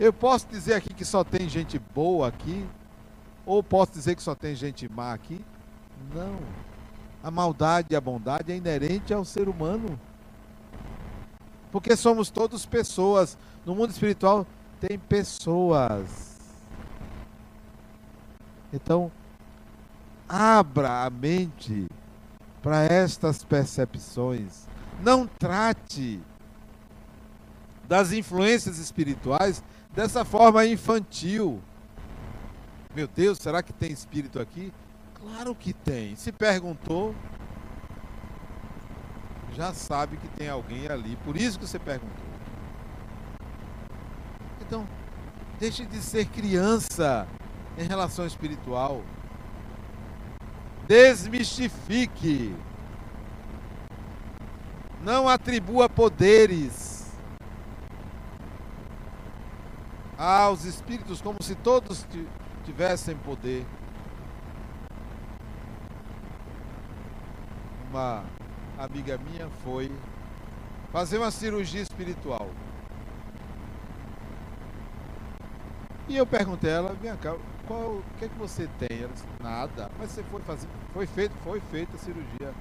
Eu 0.00 0.14
posso 0.14 0.46
dizer 0.48 0.72
aqui 0.72 0.94
que 0.94 1.04
só 1.04 1.22
tem 1.22 1.46
gente 1.46 1.78
boa 1.78 2.28
aqui? 2.28 2.66
Ou 3.44 3.62
posso 3.62 3.92
dizer 3.92 4.16
que 4.16 4.22
só 4.22 4.34
tem 4.34 4.54
gente 4.54 4.90
má 4.90 5.12
aqui? 5.12 5.44
Não. 6.14 6.38
A 7.22 7.30
maldade 7.30 7.88
e 7.90 7.96
a 7.96 8.00
bondade 8.00 8.50
é 8.50 8.56
inerente 8.56 9.12
ao 9.12 9.26
ser 9.26 9.46
humano. 9.46 10.00
Porque 11.70 11.94
somos 11.96 12.30
todos 12.30 12.64
pessoas. 12.64 13.36
No 13.66 13.74
mundo 13.74 13.90
espiritual 13.90 14.46
tem 14.80 14.98
pessoas. 14.98 16.08
Então, 18.72 19.12
abra 20.26 21.04
a 21.04 21.10
mente 21.10 21.86
para 22.62 22.84
estas 22.84 23.44
percepções. 23.44 24.66
Não 25.02 25.26
trate 25.26 26.22
das 27.90 28.12
influências 28.12 28.78
espirituais 28.78 29.64
dessa 29.92 30.24
forma 30.24 30.64
infantil. 30.64 31.60
Meu 32.94 33.08
Deus, 33.08 33.38
será 33.38 33.64
que 33.64 33.72
tem 33.72 33.90
espírito 33.90 34.38
aqui? 34.38 34.72
Claro 35.12 35.56
que 35.56 35.72
tem. 35.72 36.14
Se 36.14 36.30
perguntou, 36.30 37.12
já 39.56 39.74
sabe 39.74 40.16
que 40.18 40.28
tem 40.28 40.48
alguém 40.48 40.86
ali. 40.86 41.18
Por 41.24 41.36
isso 41.36 41.58
que 41.58 41.66
você 41.66 41.80
perguntou. 41.80 42.24
Então, 44.60 44.86
deixe 45.58 45.84
de 45.84 46.00
ser 46.00 46.26
criança 46.26 47.26
em 47.76 47.82
relação 47.82 48.24
espiritual. 48.24 49.02
Desmistifique. 50.86 52.54
Não 55.02 55.28
atribua 55.28 55.88
poderes 55.88 56.99
aos 60.20 60.66
espíritos 60.66 61.22
como 61.22 61.42
se 61.42 61.54
todos 61.54 62.06
tivessem 62.64 63.16
poder. 63.16 63.64
Uma 67.88 68.22
amiga 68.78 69.18
minha 69.18 69.48
foi 69.64 69.90
fazer 70.92 71.16
uma 71.16 71.30
cirurgia 71.30 71.80
espiritual. 71.80 72.50
E 76.06 76.16
eu 76.16 76.26
perguntei 76.26 76.70
a 76.70 76.74
ela, 76.74 76.96
minha 77.00 77.16
cá, 77.16 77.34
qual, 77.66 77.80
o 77.80 78.04
que 78.18 78.26
é 78.26 78.28
que 78.28 78.38
você 78.38 78.68
tem? 78.78 78.98
Ela 78.98 79.12
disse, 79.12 79.24
nada. 79.40 79.90
Mas 79.98 80.10
você 80.10 80.22
foi 80.24 80.40
fazer, 80.42 80.68
foi 80.92 81.06
feito, 81.06 81.34
foi 81.42 81.60
feita 81.60 81.96
a 81.96 81.98
cirurgia. 81.98 82.52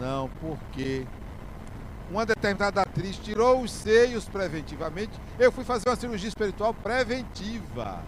Não, 0.00 0.28
porque 0.40 1.06
uma 2.10 2.24
determinada 2.24 2.82
atriz 2.82 3.16
tirou 3.16 3.62
os 3.62 3.70
seios 3.70 4.28
preventivamente, 4.28 5.12
eu 5.38 5.50
fui 5.50 5.64
fazer 5.64 5.88
uma 5.88 5.96
cirurgia 5.96 6.28
espiritual 6.28 6.72
preventiva. 6.72 8.02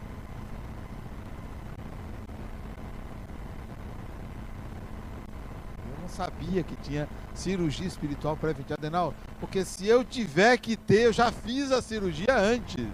Eu 5.91 6.03
não 6.03 6.09
sabia 6.09 6.63
que 6.63 6.77
tinha 6.77 7.09
cirurgia 7.35 7.87
espiritual 7.87 8.37
preventiva, 8.37 8.75
Adenal, 8.79 9.15
porque 9.41 9.65
se 9.65 9.87
eu 9.87 10.05
tiver 10.05 10.57
que 10.59 10.77
ter, 10.77 11.07
eu 11.07 11.13
já 11.13 11.33
fiz 11.33 11.73
a 11.73 11.83
cirurgia 11.83 12.37
antes. 12.37 12.87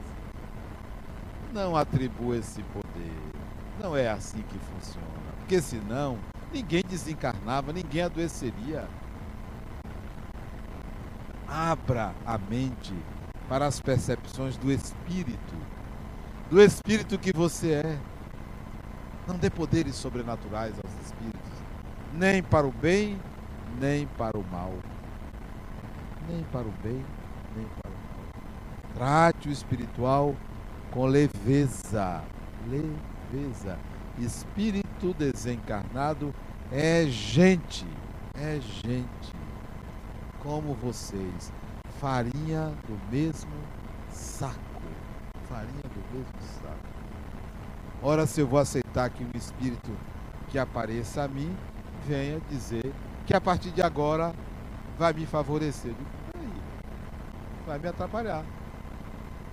Não 1.53 1.77
atribua 1.77 2.37
esse 2.37 2.63
poder. 2.63 3.13
Não 3.81 3.97
é 3.97 4.09
assim 4.09 4.43
que 4.43 4.59
funciona. 4.59 5.07
Porque 5.39 5.61
senão, 5.61 6.19
ninguém 6.53 6.83
desencarnava, 6.89 7.73
ninguém 7.73 8.03
adoeceria 8.03 8.89
abra 11.49 12.15
a 12.27 12.39
mente 12.39 12.95
para 13.49 13.67
as 13.67 13.81
percepções 13.81 14.57
do 14.57 14.73
Espírito, 14.73 15.55
do 16.51 16.61
Espírito 16.61 17.19
que 17.19 17.33
você 17.33 17.73
é. 17.73 17.99
Não 19.27 19.37
dê 19.37 19.49
poderes 19.49 19.95
sobrenaturais 19.95 20.75
aos 20.83 21.07
Espíritos, 21.07 21.53
nem 22.13 22.43
para 22.43 22.67
o 22.67 22.73
bem, 22.73 23.19
nem 23.81 24.07
para 24.07 24.39
o 24.39 24.45
mal. 24.45 24.73
Nem 26.29 26.43
para 26.45 26.63
o 26.63 26.73
bem, 26.83 27.05
nem 27.57 27.67
para 27.81 27.91
o 27.91 27.95
mal. 27.95 28.95
Trate 28.95 29.49
o 29.49 29.53
espiritual 29.53 30.35
com 30.91 31.07
leveza. 31.07 32.23
Leveza. 32.69 33.79
Espírito 34.19 35.15
desencarnado 35.19 36.35
é 36.71 37.05
gente. 37.07 37.87
É 38.35 38.61
gente 38.61 39.44
como 40.45 40.75
vocês, 40.75 41.51
farinha 41.99 42.71
do 42.87 43.01
mesmo 43.11 43.51
saco. 44.11 44.61
Farinha 45.49 45.83
do 45.83 46.17
mesmo 46.17 46.35
saco. 46.63 46.95
Ora, 48.03 48.27
se 48.27 48.43
eu 48.43 48.47
vou 48.47 48.59
aceitar 48.59 49.09
que 49.09 49.25
um 49.25 49.31
espírito 49.35 49.91
que 50.49 50.59
apareça 50.59 51.23
a 51.23 51.29
mim 51.29 51.57
venha 52.07 52.39
dizer 52.51 52.93
que 53.27 53.35
a 53.35 53.41
partir 53.41 53.71
de 53.71 53.81
agora 53.81 54.35
vai 54.99 55.15
me 55.15 55.25
favorecer. 55.25 55.93
Digo, 55.93 56.53
vai 57.67 57.79
me 57.79 57.89
atrapalhar. 57.89 58.45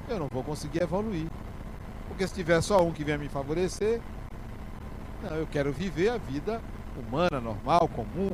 Eu 0.10 0.20
não 0.20 0.28
vou 0.30 0.44
conseguir 0.44 0.84
evoluir. 0.84 1.28
Porque 2.10 2.28
se 2.28 2.34
tiver 2.34 2.60
só 2.62 2.84
um 2.84 2.92
que 2.92 3.06
venha 3.06 3.18
me 3.18 3.30
favorecer, 3.30 4.02
não, 5.24 5.38
eu 5.38 5.48
quero 5.48 5.72
viver 5.72 6.10
a 6.10 6.18
vida 6.18 6.62
humana, 6.98 7.40
normal, 7.40 7.88
comum, 7.88 8.30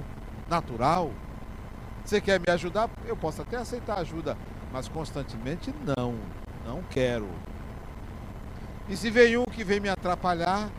natural. 0.49 1.11
Você 2.07 2.21
quer 2.21 2.39
me 2.39 2.49
ajudar? 2.49 2.89
Eu 3.05 3.17
posso 3.17 3.41
até 3.41 3.57
aceitar 3.57 3.99
ajuda, 3.99 4.37
mas 4.71 4.87
constantemente 4.87 5.73
não. 5.85 6.15
Não 6.65 6.81
quero. 6.89 7.27
E 8.87 8.95
se 8.95 9.09
vem 9.09 9.35
um 9.37 9.43
que 9.43 9.61
vem 9.61 9.81
me 9.81 9.89
atrapalhar, 9.89 10.69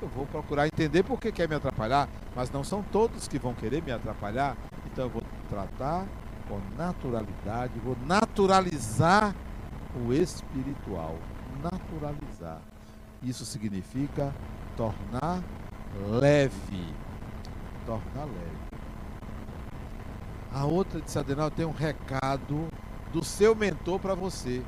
eu 0.00 0.06
vou 0.06 0.24
procurar 0.24 0.68
entender 0.68 1.02
por 1.02 1.18
que 1.18 1.32
quer 1.32 1.48
me 1.48 1.56
atrapalhar, 1.56 2.08
mas 2.36 2.48
não 2.48 2.62
são 2.62 2.80
todos 2.80 3.26
que 3.26 3.40
vão 3.40 3.54
querer 3.54 3.82
me 3.82 3.90
atrapalhar. 3.90 4.56
Então 4.86 5.06
eu 5.06 5.10
vou 5.10 5.22
tratar 5.50 6.06
com 6.48 6.60
naturalidade, 6.78 7.72
vou 7.80 7.96
naturalizar 8.06 9.34
o 10.06 10.12
espiritual. 10.12 11.18
Naturalizar. 11.60 12.60
Isso 13.20 13.44
significa 13.44 14.32
tornar 14.76 15.42
leve. 16.20 16.94
Tornar 17.84 18.26
leve. 18.26 18.71
A 20.54 20.64
outra 20.64 21.00
disse, 21.00 21.18
Adenal, 21.18 21.50
tem 21.50 21.64
um 21.64 21.72
recado 21.72 22.68
do 23.12 23.24
seu 23.24 23.54
mentor 23.54 23.98
para 23.98 24.14
você, 24.14 24.62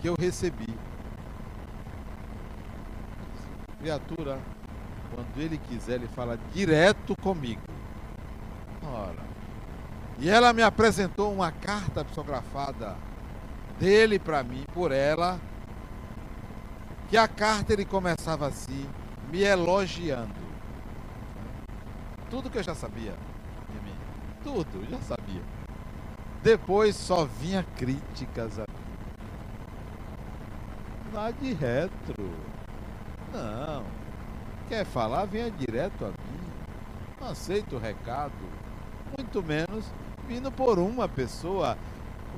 que 0.00 0.08
eu 0.08 0.14
recebi. 0.18 0.74
Criatura, 3.78 4.40
quando 5.14 5.38
ele 5.38 5.56
quiser, 5.68 5.94
ele 5.94 6.08
fala 6.08 6.38
direto 6.52 7.14
comigo. 7.22 7.62
Ora. 8.82 9.28
E 10.18 10.28
ela 10.28 10.52
me 10.52 10.62
apresentou 10.62 11.32
uma 11.32 11.52
carta 11.52 12.04
psicografada 12.04 12.96
dele 13.78 14.18
para 14.18 14.42
mim, 14.42 14.64
por 14.74 14.90
ela, 14.90 15.38
que 17.08 17.16
a 17.16 17.28
carta 17.28 17.72
ele 17.72 17.84
começava 17.84 18.48
assim, 18.48 18.84
me 19.30 19.42
elogiando. 19.42 20.34
Tudo 22.28 22.50
que 22.50 22.58
eu 22.58 22.62
já 22.64 22.74
sabia. 22.74 23.14
Tudo, 24.48 24.90
já 24.90 24.98
sabia. 25.00 25.42
Depois 26.42 26.96
só 26.96 27.26
vinha 27.26 27.62
críticas 27.76 28.58
a 28.58 28.62
mim. 28.62 28.78
Lá 31.12 31.30
de 31.30 31.52
retro. 31.52 32.30
Não. 33.30 33.84
Quer 34.66 34.86
falar, 34.86 35.26
venha 35.26 35.50
direto 35.50 36.06
a 36.06 36.08
mim. 36.08 36.40
Não 37.20 37.28
aceito 37.28 37.76
o 37.76 37.78
recado. 37.78 38.32
Muito 39.18 39.42
menos 39.42 39.84
vindo 40.26 40.50
por 40.50 40.78
uma 40.78 41.06
pessoa. 41.06 41.76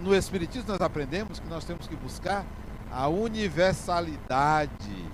No 0.01 0.13
Espiritismo 0.13 0.73
nós 0.73 0.81
aprendemos 0.81 1.39
que 1.39 1.47
nós 1.47 1.65
temos 1.65 1.87
que 1.87 1.95
buscar 1.95 2.45
a 2.91 3.07
universalidade 3.07 5.07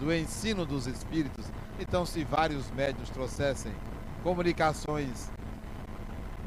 do 0.00 0.10
ensino 0.14 0.64
dos 0.64 0.86
Espíritos. 0.86 1.44
Então, 1.78 2.06
se 2.06 2.24
vários 2.24 2.70
médios 2.70 3.10
trouxessem 3.10 3.72
comunicações 4.22 5.30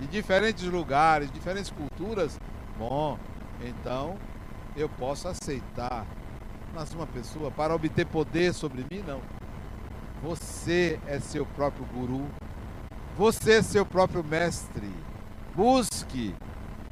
de 0.02 0.08
diferentes 0.08 0.64
lugares, 0.64 1.32
diferentes 1.32 1.70
culturas, 1.70 2.40
bom, 2.78 3.20
então 3.64 4.18
eu 4.76 4.90
posso 4.90 5.28
aceitar. 5.28 6.08
Mas 6.74 6.92
uma 6.94 7.06
pessoa, 7.06 7.52
para 7.52 7.76
obter 7.76 8.08
poder 8.08 8.54
sobre 8.54 8.84
mim, 8.90 9.04
não. 9.06 9.22
Você 10.24 11.00
é 11.06 11.20
seu 11.20 11.46
próprio 11.46 11.86
guru. 11.94 12.28
Você 13.16 13.54
é 13.54 13.62
seu 13.62 13.86
próprio 13.86 14.24
mestre. 14.24 14.90
Busque 15.56 16.34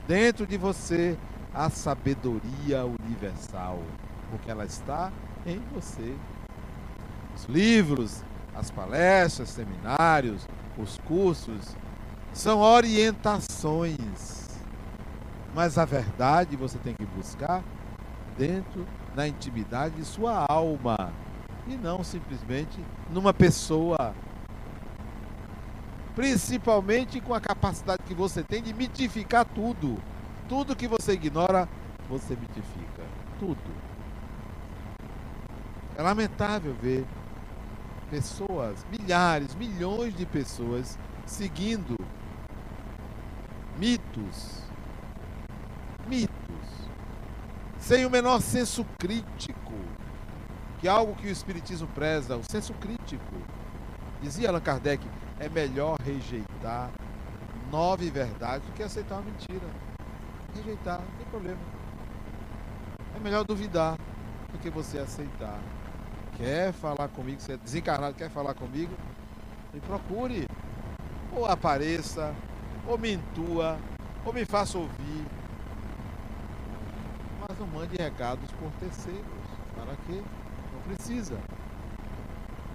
dentro 0.07 0.45
de 0.45 0.57
você 0.57 1.17
a 1.53 1.69
sabedoria 1.69 2.85
universal, 2.85 3.81
porque 4.29 4.51
ela 4.51 4.65
está 4.65 5.11
em 5.45 5.59
você. 5.73 6.13
Os 7.35 7.45
livros, 7.45 8.23
as 8.53 8.69
palestras, 8.69 9.49
seminários, 9.49 10.45
os 10.77 10.99
cursos, 10.99 11.75
são 12.33 12.59
orientações. 12.59 14.59
Mas 15.53 15.77
a 15.77 15.85
verdade 15.85 16.55
você 16.55 16.77
tem 16.77 16.93
que 16.93 17.05
buscar 17.05 17.63
dentro 18.37 18.85
da 19.15 19.27
intimidade 19.27 19.95
de 19.95 20.05
sua 20.05 20.45
alma 20.47 21.11
e 21.67 21.75
não 21.75 22.03
simplesmente 22.03 22.79
numa 23.09 23.33
pessoa. 23.33 24.13
Principalmente 26.15 27.19
com 27.21 27.33
a 27.33 27.41
capacidade 27.41 28.03
que 28.05 28.13
você 28.13 28.43
tem 28.43 28.61
de 28.61 28.73
mitificar 28.73 29.45
tudo. 29.45 29.97
Tudo 30.47 30.75
que 30.75 30.87
você 30.87 31.13
ignora, 31.13 31.67
você 32.09 32.35
mitifica. 32.35 33.03
Tudo. 33.39 33.89
É 35.97 36.01
lamentável 36.01 36.75
ver 36.81 37.05
pessoas, 38.09 38.85
milhares, 38.89 39.53
milhões 39.55 40.15
de 40.15 40.25
pessoas 40.25 40.97
seguindo 41.25 41.95
mitos, 43.79 44.61
mitos, 46.05 46.35
sem 47.77 48.05
o 48.05 48.09
menor 48.09 48.41
senso 48.41 48.85
crítico, 48.99 49.73
que 50.79 50.87
é 50.87 50.91
algo 50.91 51.15
que 51.15 51.27
o 51.27 51.31
Espiritismo 51.31 51.87
preza, 51.87 52.35
o 52.35 52.43
senso 52.43 52.73
crítico. 52.73 53.35
Dizia 54.21 54.49
Allan 54.49 54.59
Kardec, 54.59 55.07
é 55.39 55.47
melhor 55.47 55.97
rejeitar 56.03 56.91
nove 57.71 58.09
verdades 58.09 58.67
do 58.67 58.73
que 58.73 58.83
aceitar 58.83 59.15
uma 59.15 59.23
mentira. 59.23 59.65
Rejeitar, 60.53 60.99
não 60.99 61.17
tem 61.17 61.27
problema. 61.27 61.59
É 63.15 63.19
melhor 63.21 63.45
duvidar 63.45 63.97
do 64.51 64.59
que 64.59 64.69
você 64.69 64.99
aceitar. 64.99 65.57
Quer 66.35 66.73
falar 66.73 67.07
comigo, 67.07 67.39
você 67.39 67.53
é 67.53 67.57
desencarnado, 67.57 68.13
quer 68.15 68.29
falar 68.29 68.53
comigo? 68.55 68.93
Me 69.73 69.79
procure. 69.79 70.45
Ou 71.33 71.45
apareça, 71.45 72.35
ou 72.89 72.97
me 72.97 73.13
intua, 73.13 73.77
ou 74.25 74.33
me 74.33 74.43
faça 74.45 74.79
ouvir. 74.79 75.25
Mas 77.39 77.59
não 77.59 77.67
mande 77.67 77.95
recados 77.95 78.51
por 78.53 78.71
terceiros. 78.79 79.23
Para 79.75 79.95
quê? 80.07 80.23
Não 80.73 80.81
precisa. 80.81 81.39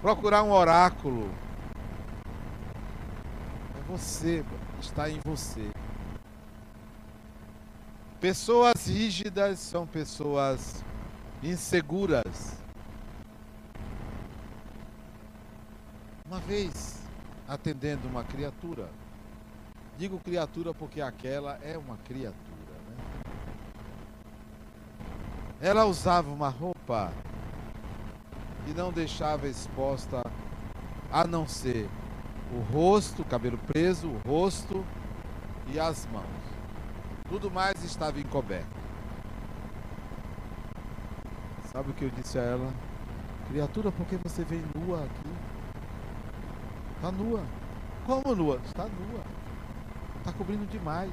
Procurar 0.01 0.43
um 0.43 0.51
oráculo. 0.51 1.29
É 3.77 3.91
você, 3.91 4.43
está 4.79 5.09
em 5.09 5.19
você. 5.25 5.69
Pessoas 8.21 8.87
rígidas 8.87 9.59
são 9.59 9.85
pessoas 9.85 10.83
inseguras. 11.43 12.57
Uma 16.25 16.39
vez, 16.39 17.01
atendendo 17.47 18.07
uma 18.07 18.23
criatura, 18.23 18.89
Digo 19.97 20.19
criatura 20.19 20.73
porque 20.73 20.99
aquela 20.99 21.57
é 21.63 21.77
uma 21.77 21.95
criatura. 21.97 22.35
Né? 22.87 22.95
Ela 25.61 25.85
usava 25.85 26.29
uma 26.29 26.49
roupa 26.49 27.13
e 28.67 28.73
não 28.73 28.91
deixava 28.91 29.47
exposta 29.47 30.21
a 31.09 31.25
não 31.25 31.47
ser 31.47 31.89
o 32.53 32.59
rosto, 32.73 33.23
cabelo 33.23 33.57
preso, 33.57 34.09
o 34.09 34.21
rosto 34.27 34.85
e 35.67 35.79
as 35.79 36.05
mãos. 36.07 36.25
Tudo 37.29 37.49
mais 37.49 37.81
estava 37.83 38.19
encoberto. 38.19 38.75
Sabe 41.71 41.91
o 41.91 41.93
que 41.93 42.03
eu 42.03 42.09
disse 42.09 42.37
a 42.37 42.41
ela? 42.41 42.73
Criatura, 43.47 43.91
por 43.91 44.05
que 44.07 44.17
você 44.17 44.43
vem 44.43 44.63
nua 44.75 45.03
aqui? 45.03 45.29
Está 46.95 47.11
nua. 47.11 47.41
Como 48.05 48.35
nua? 48.35 48.59
Está 48.65 48.83
nua. 48.83 49.34
Está 50.25 50.35
cobrindo 50.39 50.65
demais. 50.65 51.11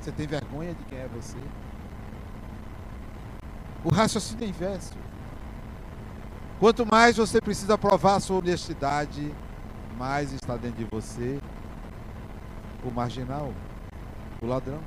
Você 0.00 0.10
tem 0.10 0.26
vergonha 0.26 0.74
de 0.74 0.82
quem 0.86 0.98
é 0.98 1.06
você? 1.14 1.38
O 3.84 3.88
raciocínio 3.88 4.44
é 4.44 4.48
inverso. 4.48 4.94
Quanto 6.58 6.84
mais 6.84 7.16
você 7.16 7.40
precisa 7.40 7.78
provar 7.78 8.18
sua 8.18 8.38
honestidade, 8.38 9.32
mais 9.96 10.32
está 10.32 10.56
dentro 10.56 10.84
de 10.84 10.90
você 10.90 11.38
o 12.84 12.90
marginal, 12.90 13.54
o 14.40 14.46
ladrão. 14.46 14.80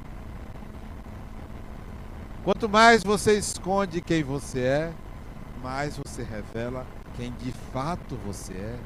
Quanto 2.43 2.67
mais 2.67 3.03
você 3.03 3.37
esconde 3.37 4.01
quem 4.01 4.21
você 4.21 4.59
é, 4.59 4.93
mais 5.63 5.97
você 5.97 6.23
revela 6.23 6.85
quem 7.15 7.31
de 7.31 7.53
fato 7.71 8.17
você 8.17 8.51
é, 8.51 8.79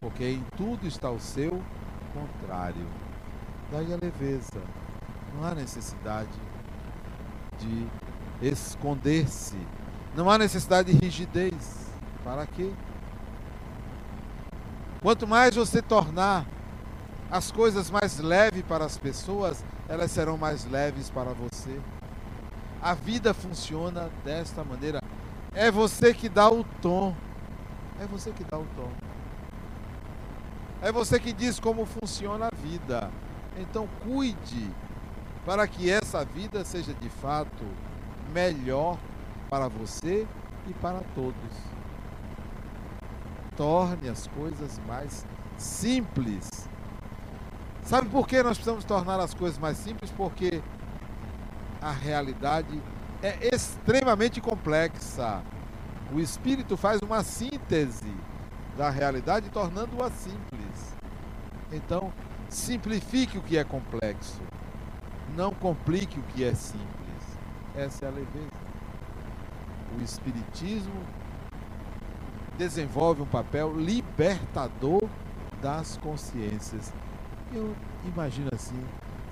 porque 0.00 0.24
em 0.24 0.44
tudo 0.56 0.88
está 0.88 1.08
o 1.08 1.20
seu 1.20 1.62
contrário. 2.12 2.84
Daí 3.72 3.90
a 3.90 3.96
leveza. 3.96 4.60
Não 5.34 5.48
há 5.48 5.54
necessidade 5.54 6.28
de 7.58 7.88
esconder-se. 8.46 9.56
Não 10.14 10.28
há 10.28 10.36
necessidade 10.36 10.92
de 10.92 10.98
rigidez. 10.98 11.90
Para 12.22 12.46
quê? 12.46 12.70
Quanto 15.00 15.26
mais 15.26 15.56
você 15.56 15.80
tornar 15.80 16.46
as 17.30 17.50
coisas 17.50 17.90
mais 17.90 18.18
leves 18.18 18.62
para 18.62 18.84
as 18.84 18.98
pessoas, 18.98 19.64
elas 19.88 20.10
serão 20.10 20.36
mais 20.36 20.66
leves 20.66 21.08
para 21.08 21.32
você. 21.32 21.80
A 22.82 22.92
vida 22.92 23.32
funciona 23.32 24.10
desta 24.22 24.62
maneira. 24.62 25.00
É 25.54 25.70
você 25.70 26.12
que 26.12 26.28
dá 26.28 26.50
o 26.50 26.62
tom. 26.82 27.16
É 27.98 28.06
você 28.06 28.32
que 28.32 28.44
dá 28.44 28.58
o 28.58 28.66
tom. 28.76 28.90
É 30.82 30.92
você 30.92 31.18
que 31.18 31.32
diz 31.32 31.58
como 31.58 31.86
funciona 31.86 32.48
a 32.48 32.54
vida. 32.54 33.10
Então 33.56 33.88
cuide 34.02 34.70
para 35.44 35.66
que 35.66 35.90
essa 35.90 36.24
vida 36.24 36.64
seja 36.64 36.94
de 36.94 37.08
fato 37.08 37.64
melhor 38.32 38.98
para 39.50 39.68
você 39.68 40.26
e 40.68 40.72
para 40.74 41.00
todos. 41.14 41.34
Torne 43.56 44.08
as 44.08 44.26
coisas 44.28 44.80
mais 44.86 45.26
simples. 45.58 46.48
Sabe 47.82 48.08
por 48.08 48.26
que 48.26 48.42
nós 48.42 48.56
precisamos 48.56 48.84
tornar 48.84 49.20
as 49.20 49.34
coisas 49.34 49.58
mais 49.58 49.76
simples? 49.76 50.10
Porque 50.10 50.62
a 51.80 51.90
realidade 51.90 52.80
é 53.22 53.54
extremamente 53.54 54.40
complexa. 54.40 55.42
O 56.12 56.20
espírito 56.20 56.76
faz 56.76 57.00
uma 57.02 57.22
síntese 57.22 58.12
da 58.76 58.88
realidade, 58.88 59.50
tornando-a 59.50 60.10
simples. 60.10 60.94
Então, 61.70 62.12
simplifique 62.52 63.38
o 63.38 63.42
que 63.42 63.56
é 63.56 63.64
complexo. 63.64 64.40
Não 65.36 65.52
complique 65.52 66.18
o 66.18 66.22
que 66.22 66.44
é 66.44 66.54
simples. 66.54 67.38
Essa 67.74 68.04
é 68.04 68.08
a 68.08 68.12
leveza. 68.12 68.62
O 69.98 70.02
espiritismo 70.02 71.02
desenvolve 72.58 73.22
um 73.22 73.26
papel 73.26 73.74
libertador 73.74 75.02
das 75.60 75.96
consciências. 75.96 76.92
Eu 77.52 77.74
imagino 78.04 78.48
assim, 78.52 78.80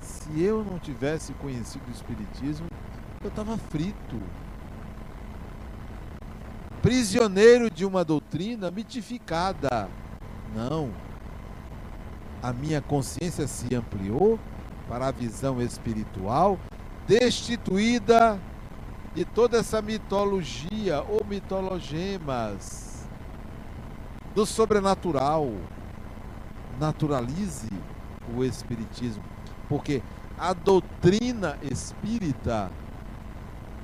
se 0.01 0.41
eu 0.41 0.63
não 0.63 0.79
tivesse 0.79 1.33
conhecido 1.33 1.83
o 1.87 1.91
Espiritismo, 1.91 2.67
eu 3.23 3.29
estava 3.29 3.57
frito. 3.57 4.19
Prisioneiro 6.81 7.69
de 7.69 7.85
uma 7.85 8.03
doutrina 8.03 8.71
mitificada. 8.71 9.87
Não. 10.55 11.10
A 12.41 12.51
minha 12.51 12.81
consciência 12.81 13.47
se 13.47 13.73
ampliou 13.75 14.39
para 14.87 15.07
a 15.07 15.11
visão 15.11 15.61
espiritual, 15.61 16.59
destituída 17.07 18.39
de 19.13 19.25
toda 19.25 19.57
essa 19.57 19.81
mitologia 19.81 21.01
ou 21.03 21.25
mitologemas 21.25 23.07
do 24.33 24.45
sobrenatural. 24.45 25.51
Naturalize 26.79 27.69
o 28.35 28.43
Espiritismo 28.43 29.23
porque 29.71 30.03
a 30.37 30.51
doutrina 30.51 31.57
espírita 31.61 32.69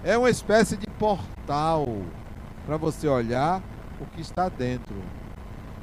é 0.04 0.18
uma 0.18 0.30
espécie 0.30 0.76
de 0.76 0.86
portal 1.00 1.88
para 2.66 2.76
você 2.76 3.08
olhar 3.08 3.62
o 4.02 4.06
que 4.08 4.20
está 4.20 4.50
dentro. 4.50 4.96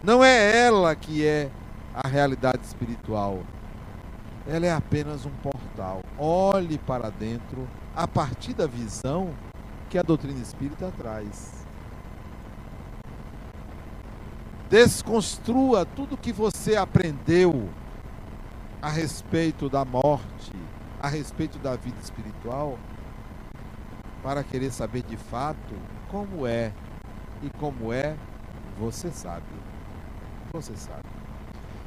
Não 0.03 0.23
é 0.23 0.67
ela 0.67 0.95
que 0.95 1.25
é 1.25 1.49
a 1.95 2.09
realidade 2.09 2.65
espiritual. 2.65 3.43
Ela 4.47 4.67
é 4.67 4.73
apenas 4.73 5.25
um 5.25 5.31
portal. 5.31 6.03
Olhe 6.19 6.77
para 6.79 7.11
dentro 7.11 7.69
a 7.95 8.07
partir 8.09 8.53
da 8.53 8.67
visão 8.67 9.33
que 9.89 9.97
a 9.97 10.03
doutrina 10.03 10.41
espírita 10.41 10.93
traz. 10.99 11.65
Desconstrua 14.69 15.87
tudo 15.87 16.17
que 16.17 16.33
você 16.33 16.75
aprendeu 16.75 17.69
a 18.83 18.89
respeito 18.89 19.71
da 19.71 19.85
morte, 19.85 20.53
a 21.01 21.09
respeito 21.09 21.59
da 21.59 21.77
vida 21.77 22.01
espiritual, 22.03 22.77
para 24.23 24.43
querer 24.43 24.73
saber 24.73 25.03
de 25.03 25.17
fato 25.17 25.75
como 26.11 26.47
é. 26.47 26.73
E 27.43 27.51
como 27.59 27.93
é, 27.93 28.17
você 28.79 29.11
sabe. 29.11 29.45
Você 30.53 30.75
sabe. 30.77 31.14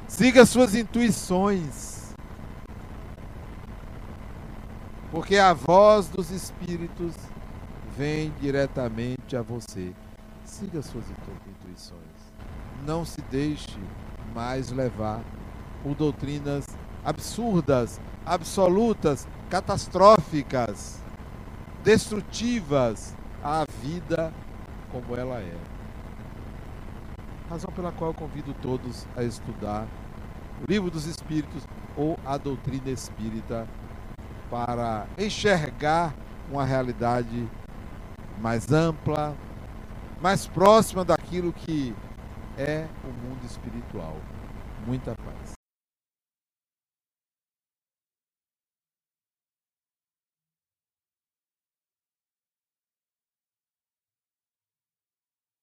Siga 0.08 0.46
suas 0.46 0.74
intuições. 0.74 2.14
Porque 5.12 5.36
a 5.36 5.52
voz 5.52 6.08
dos 6.08 6.30
espíritos 6.30 7.14
vem 7.96 8.32
diretamente 8.40 9.36
a 9.36 9.42
você. 9.42 9.92
Siga 10.44 10.80
suas 10.82 11.04
intuições. 11.10 12.00
Não 12.86 13.04
se 13.04 13.20
deixe 13.30 13.78
mais 14.34 14.70
levar 14.70 15.20
por 15.82 15.94
doutrinas 15.94 16.66
absurdas, 17.04 18.00
absolutas, 18.24 19.28
catastróficas, 19.50 21.00
destrutivas 21.84 23.14
à 23.44 23.64
vida 23.82 24.32
como 24.90 25.14
ela 25.14 25.38
é. 25.38 25.56
Razão 27.48 27.72
pela 27.72 27.92
qual 27.92 28.10
eu 28.10 28.14
convido 28.14 28.54
todos 28.60 29.06
a 29.16 29.22
estudar 29.22 29.86
o 30.60 30.70
Livro 30.70 30.90
dos 30.90 31.06
Espíritos 31.06 31.62
ou 31.96 32.18
a 32.24 32.36
doutrina 32.36 32.90
espírita 32.90 33.66
para 34.50 35.06
enxergar 35.18 36.14
uma 36.50 36.64
realidade 36.64 37.48
mais 38.40 38.70
ampla, 38.72 39.36
mais 40.20 40.46
próxima 40.46 41.04
daquilo 41.04 41.52
que 41.52 41.94
é 42.56 42.86
o 43.04 43.08
mundo 43.08 43.44
espiritual. 43.44 44.16
Muita 44.86 45.14
paz. 45.14 45.27